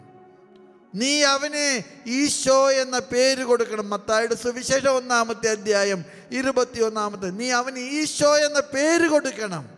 [0.94, 3.90] നീ അവനെ ഈശോ എന്ന പേര് കൊടുക്കണം.
[3.90, 9.75] മത്തായുടെ സുവിശേഷം ഒന്നാമത്തെ അധ്യായം ഇരുപത്തി ഒന്നാമത്തെ നീ അവന് ഈശോ എന്ന പേര് കൊടുക്കണം.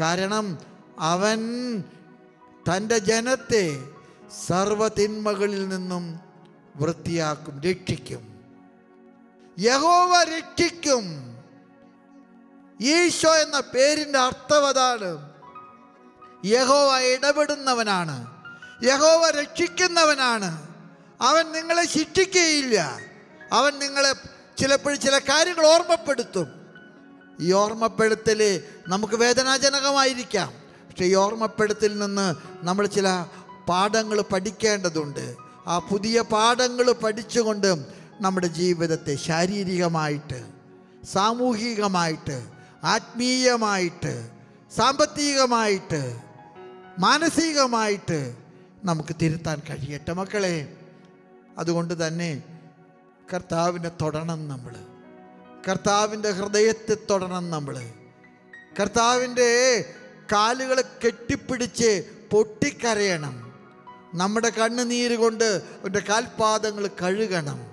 [0.00, 0.58] കാരണം
[0.98, 1.40] അവൻ
[2.68, 3.84] തന്റെ ജനത്തെ
[4.46, 6.20] സർവതിന്മകളിൽ നിന്നും
[6.76, 8.40] വൃത്തിയാക്കും രക്ഷിക്കും.
[9.58, 11.04] യഹോവ രക്ഷിക്കും.
[12.80, 15.32] ഈശോ എന്ന പേരിന്റെ അർത്ഥം അതാണ്.
[16.44, 18.26] യഹോവ ഇടപെടുന്നവനാണ്.
[18.84, 20.66] യഹോവ രക്ഷിക്കുന്നവനാണ്.
[21.20, 22.98] അവൻ നിങ്ങളെ ശിക്ഷിക്കുകയില്ല.
[23.52, 24.14] അവൻ നിങ്ങളെ
[24.58, 26.61] ചിലപ്പോൾ ചില കാര്യങ്ങൾ ഓർമ്മപ്പെടുത്തും.
[27.42, 28.40] ഈ ഓർമ്മപ്പെടുത്തൽ
[28.88, 30.52] നമുക്ക് വേദനാജനകമായിരിക്കാം.
[30.88, 32.34] പക്ഷേ ഈ ഓർമ്മപ്പെടുത്തിൽ നിന്ന്
[32.64, 33.26] നമ്മൾ ചില
[33.68, 35.34] പാഠങ്ങൾ പഠിക്കേണ്ടതുണ്ട്.
[35.66, 37.70] ആ പുതിയ പാഠങ്ങൾ പഠിച്ചുകൊണ്ട്
[38.20, 40.40] നമ്മുടെ ജീവിതത്തെ ശാരീരികമായിട്ട്
[41.12, 42.36] സാമൂഹികമായിട്ട്
[42.84, 44.30] ആത്മീയമായിട്ട്
[44.76, 46.16] സാമ്പത്തികമായിട്ട്
[46.98, 48.36] മാനസികമായിട്ട്
[48.84, 50.56] നമുക്ക് തിരുത്താൻ കഴിയട്ടെ മക്കളെ.
[51.58, 52.42] അതുകൊണ്ട് തന്നെ
[53.34, 54.74] കർത്താവിനെ തൊടണം നമ്മൾ
[55.68, 57.90] കർത്താവിന്റെ ഹൃദയത്തെ തൊടണം നമ്മൾ.
[58.80, 59.84] കർത്താവിന്റെ
[60.32, 63.52] കാലുകളെ കെട്ടിപ്പിടിച്ച് പൊട്ടിക്കരയണം.
[64.14, 67.66] നമ്മുടെ കണ്ണുനീര് കൊണ്ട് അവന്റെ കാൽപാദങ്ങൾ കഴുകണം.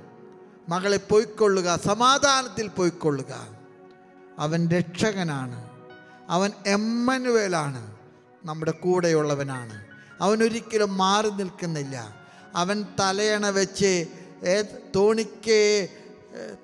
[0.69, 3.47] മകളെ പൊയ്ക്കൊള്ളുക സമാധാനത്തിൽ പൊയ്ക്കൊള്ളുക.
[4.39, 5.69] അവൻ രക്ഷകനാണ്.
[6.29, 7.95] അവൻ എമ്മനുവേലാണ്.
[8.45, 9.85] നമ്മുടെ കൂടെയുള്ളവനാണ്.
[10.21, 12.25] അവനൊരിക്കലും മാറി നിൽക്കുന്നില്ല.
[12.55, 14.05] അവൻ തലയണ വെച്ച്
[14.95, 15.87] തോണിക്ക്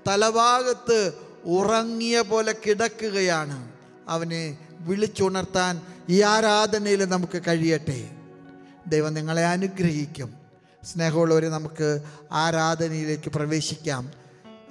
[0.07, 1.13] തലഭാഗത്ത്
[1.45, 3.71] ഉറങ്ങിയ പോലെ കിടക്കുകയാണ്.
[4.07, 8.09] അവനെ വിളിച്ചുണർത്താൻ ഈ ആരാധനയിൽ നമുക്ക് കഴിയട്ടെ.
[8.87, 10.33] ദൈവം നിങ്ങളെ അനുഗ്രഹിക്കും.
[10.83, 12.01] സ്നേഹമുള്ളവരെ നമുക്ക്
[12.31, 14.11] ആരാധനയിലേക്ക് പ്രവേശിക്കാം.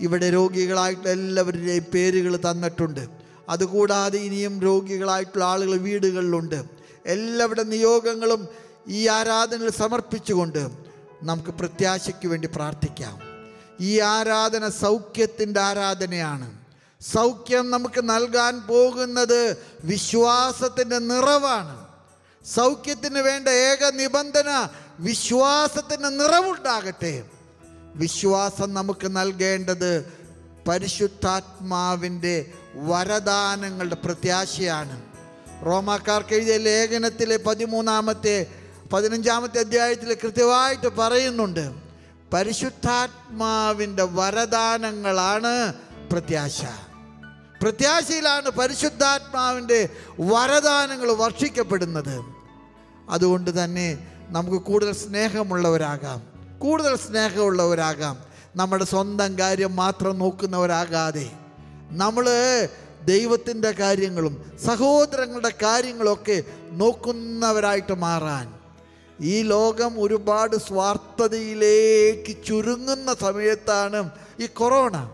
[0.00, 3.09] ഇവിടെ രോഗികളായിട്ടുള്ള എല്ലാവരുടെയും പേരുകൾ തന്നിട്ടുണ്ട്.
[3.48, 6.64] അതുകൂടാതെ ഇനിയും രോഗികളായിട്ടുള്ള ആളുകൾ വീടുകളിലുണ്ട്.
[7.07, 8.48] എല്ലാവരുടെ നിയോഗങ്ങളും
[8.88, 10.68] ഈ ആരാധനയിൽ സമർപ്പിച്ചുകൊണ്ട്
[11.22, 13.24] നമുക്ക് പ്രത്യാശയ്ക്ക് വേണ്ടി പ്രാർത്ഥിക്കാം.
[13.81, 16.64] ഈ ആരാധന സൗഖ്യത്തിന്റെ ആരാധനയാണ്.
[17.01, 21.87] സൗഖ്യം നമുക്ക് നൽകാൻ പോകുന്നത് വിശ്വാസത്തിന്റെ നിറവാണ്.
[22.47, 24.68] സൗഖ്യത്തിന് വേണ്ട ഏക നിബന്ധന
[25.01, 27.25] വിശ്വാസത്തിന്റെ നിറവുണ്ടാകട്ടെ.
[27.95, 30.12] വിശ്വാസം നമുക്ക് നൽകേണ്ടത്
[30.68, 35.03] പരിശുദ്ധാത്മാവിന്റെ വരദാനങ്ങളുടെ പ്രത്യാശയാണ്.
[35.66, 38.47] റോമാക്കാർക്ക് എഴുതിയ ലേഖനത്തിലെ പതിമൂന്നാമത്തെ
[38.93, 41.84] പതിനഞ്ചാമത്തെ അധ്യായത്തിൽ കൃത്യമായിട്ട് പറയുന്നുണ്ട്.
[42.35, 45.74] പരിശുദ്ധാത്മാവിന്റെ വരദാനങ്ങളാണ്
[46.12, 46.62] പ്രത്യാശ.
[47.62, 49.89] പ്രത്യാശയിലാണ് പരിശുദ്ധാത്മാവിന്റെ
[50.20, 52.24] വരദാനങ്ങൾ വർഷിക്കപ്പെടുന്നത്.
[53.11, 56.22] അതുകൊണ്ട് തന്നെ നമുക്ക് കൂടുതൽ സ്നേഹമുള്ളവരാകാം.
[56.59, 58.18] കൂടുതൽ സ്നേഹമുള്ളവരാകാം.
[58.57, 61.30] നമ്മുടെ സ്വന്തം കാര്യം മാത്രം നോക്കുന്നവരാകാതെ.
[61.91, 62.28] നമ്മൾ
[63.05, 68.53] ദൈവത്തിന്റെ കാര്യങ്ങളും സഹോദരങ്ങളുടെ കാര്യങ്ങളൊക്കെ നോക്കുന്നവരായിട്ട് മാറാൻ.
[69.21, 74.11] ഈ ലോകം ഒരുപാട് സ്വാർത്ഥതയിലേക്ക് ചുരുങ്ങുന്ന സമയത്താണ്
[74.41, 75.11] ഈ കൊറോണ.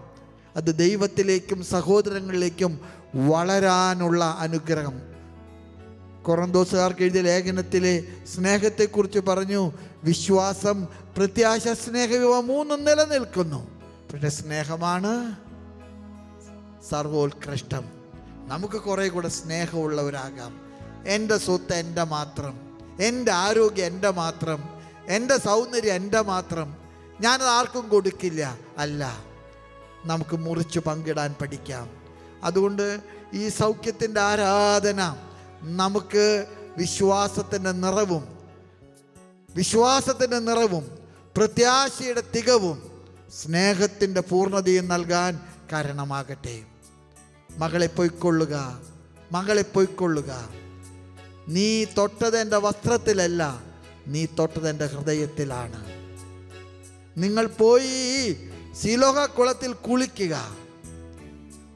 [0.57, 2.81] അത് ദൈവത്തിലേക്കും സഹോദരങ്ങളിലേക്കും
[3.15, 5.01] വളരാനുള്ള അനുഗ്രഹം.
[6.23, 8.05] കൊറന്തോസുകാർക്ക് എഴുതിയ ലേഖനത്തിലെ
[8.37, 9.73] സ്നേഹത്തെക്കുറിച്ച് പറഞ്ഞു
[10.05, 10.85] വിശ്വാസം
[11.17, 13.81] പ്രത്യാശ സ്നേഹം ഇവ മൂന്നും നിലനിൽക്കുന്നു.
[14.13, 15.37] പക്ഷെ സ്നേഹമാണ്
[16.91, 17.85] സർവോത്കൃഷ്ടം.
[18.49, 20.61] നമുക്ക് കുറേ കൂടെ സ്നേഹമുള്ളവരാകാം.
[21.07, 22.70] എന്റെ സ്വത്ത് എന്റെ മാത്രം.
[23.01, 26.77] എന്റെ ആരോഗ്യം എന്റെ മാത്രം എന്റെ സൗന്ദര്യം എന്റെ മാത്രം.
[27.21, 28.59] ഞാനത് ആർക്കും കൊടുക്കില്ല.
[28.79, 29.25] അല്ല
[30.05, 31.91] നമുക്ക് മുറിച്ച് പങ്കിടാൻ പഠിക്കാം.
[32.45, 33.01] അതുകൊണ്ട്
[33.35, 35.17] ഈ സൗഖ്യത്തിന്റെ ആരാധന
[35.63, 38.39] നമുക്ക് വിശ്വാസത്തിന്റെ നിറവും
[39.55, 40.99] വിശ്വാസത്തിന്റെ നിറവും
[41.37, 42.91] പ്രത്യാശയുടെ തികവും
[43.43, 45.41] സ്നേഹത്തിന്റെ പൂർണതയും നൽകാൻ
[45.73, 46.63] കാരണമാകട്ടെ.
[47.59, 48.81] മകളെ പൊയ്ക്കൊള്ളുക
[49.33, 50.49] മകളെ പൊയ്ക്കൊള്ളുക.
[51.51, 53.63] നീ തൊട്ടത് എന്റെ വസ്ത്രത്തിലല്ല
[54.07, 55.81] നീ തൊട്ടത് എന്റെ ഹൃദയത്തിലാണ്.
[57.17, 58.37] നിങ്ങൾ പോയി
[58.83, 60.57] ശിലോഹ കുളത്തിൽ കുളിക്കുക.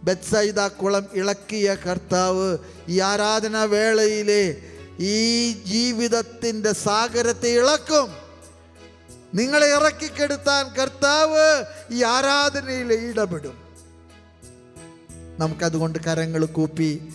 [0.04, 2.58] ബത്സൈദ കുളം ഇളക്കിയ കർത്താവ്
[2.88, 4.56] ഈ ആരാധന വേളയിലെ
[5.00, 8.08] ഈ ജീവിതത്തിന്റെ സാഗരത്തെ ഇളക്കും.
[9.34, 13.56] നിങ്ങളെ ഇറക്കിക്കെടുത്താൻ കർത്താവ് ഈ ആരാധനയിൽ ഇടപെടും.
[15.38, 17.08] നമുക്കതുകൊണ്ട് കരങ്ങൾ കൂപ്പി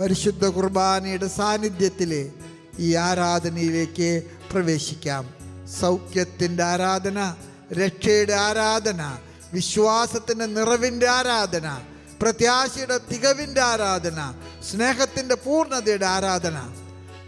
[0.00, 2.32] പരിശുദ്ധ കുർബാനയുടെ സാന്നിധ്യത്തിൽ
[2.78, 4.22] ഈ ആരാധനയിലേക്ക്
[4.52, 5.34] പ്രവേശിക്കാം.
[5.80, 7.34] സൗഖ്യത്തിന്റെ ആരാധന
[7.72, 9.18] രക്ഷയുടെ ആരാധന
[9.52, 11.78] വിശ്വാസത്തിന്റെ നിറവിന്റെ ആരാധന
[12.22, 14.34] പ്രത്യാശയുടെ തികവിന്റെ ആരാധന
[14.70, 16.56] സ്നേഹത്തിന്റെ പൂർണതയുടെ ആരാധന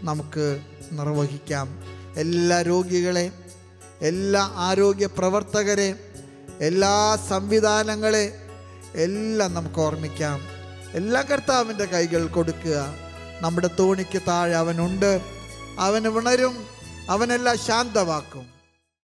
[0.01, 0.59] നമുക്ക്
[0.91, 1.83] നിർവഹിക്കാം.
[2.15, 3.31] എല്ലാ രോഗികളെ
[4.01, 5.99] എല്ലാ ആരോഗ്യ പ്രവർത്തകരെ
[6.61, 8.45] എല്ലാ സംവിധാനങ്ങളെ
[8.95, 10.56] എല്ലാം നമുക്ക് ഓർമ്മിക്കാം.
[10.93, 12.93] എല്ലാ കർത്താവിന്റെ കൈകൾ കൊടുക്കുക.
[13.41, 15.21] നമ്മുടെ തോണിക്ക് താഴെ അവനുണ്ട്.
[15.79, 16.67] അവൻ ഉണരും.
[17.09, 18.56] അവനെല്ലാം ശാന്തമാക്കും.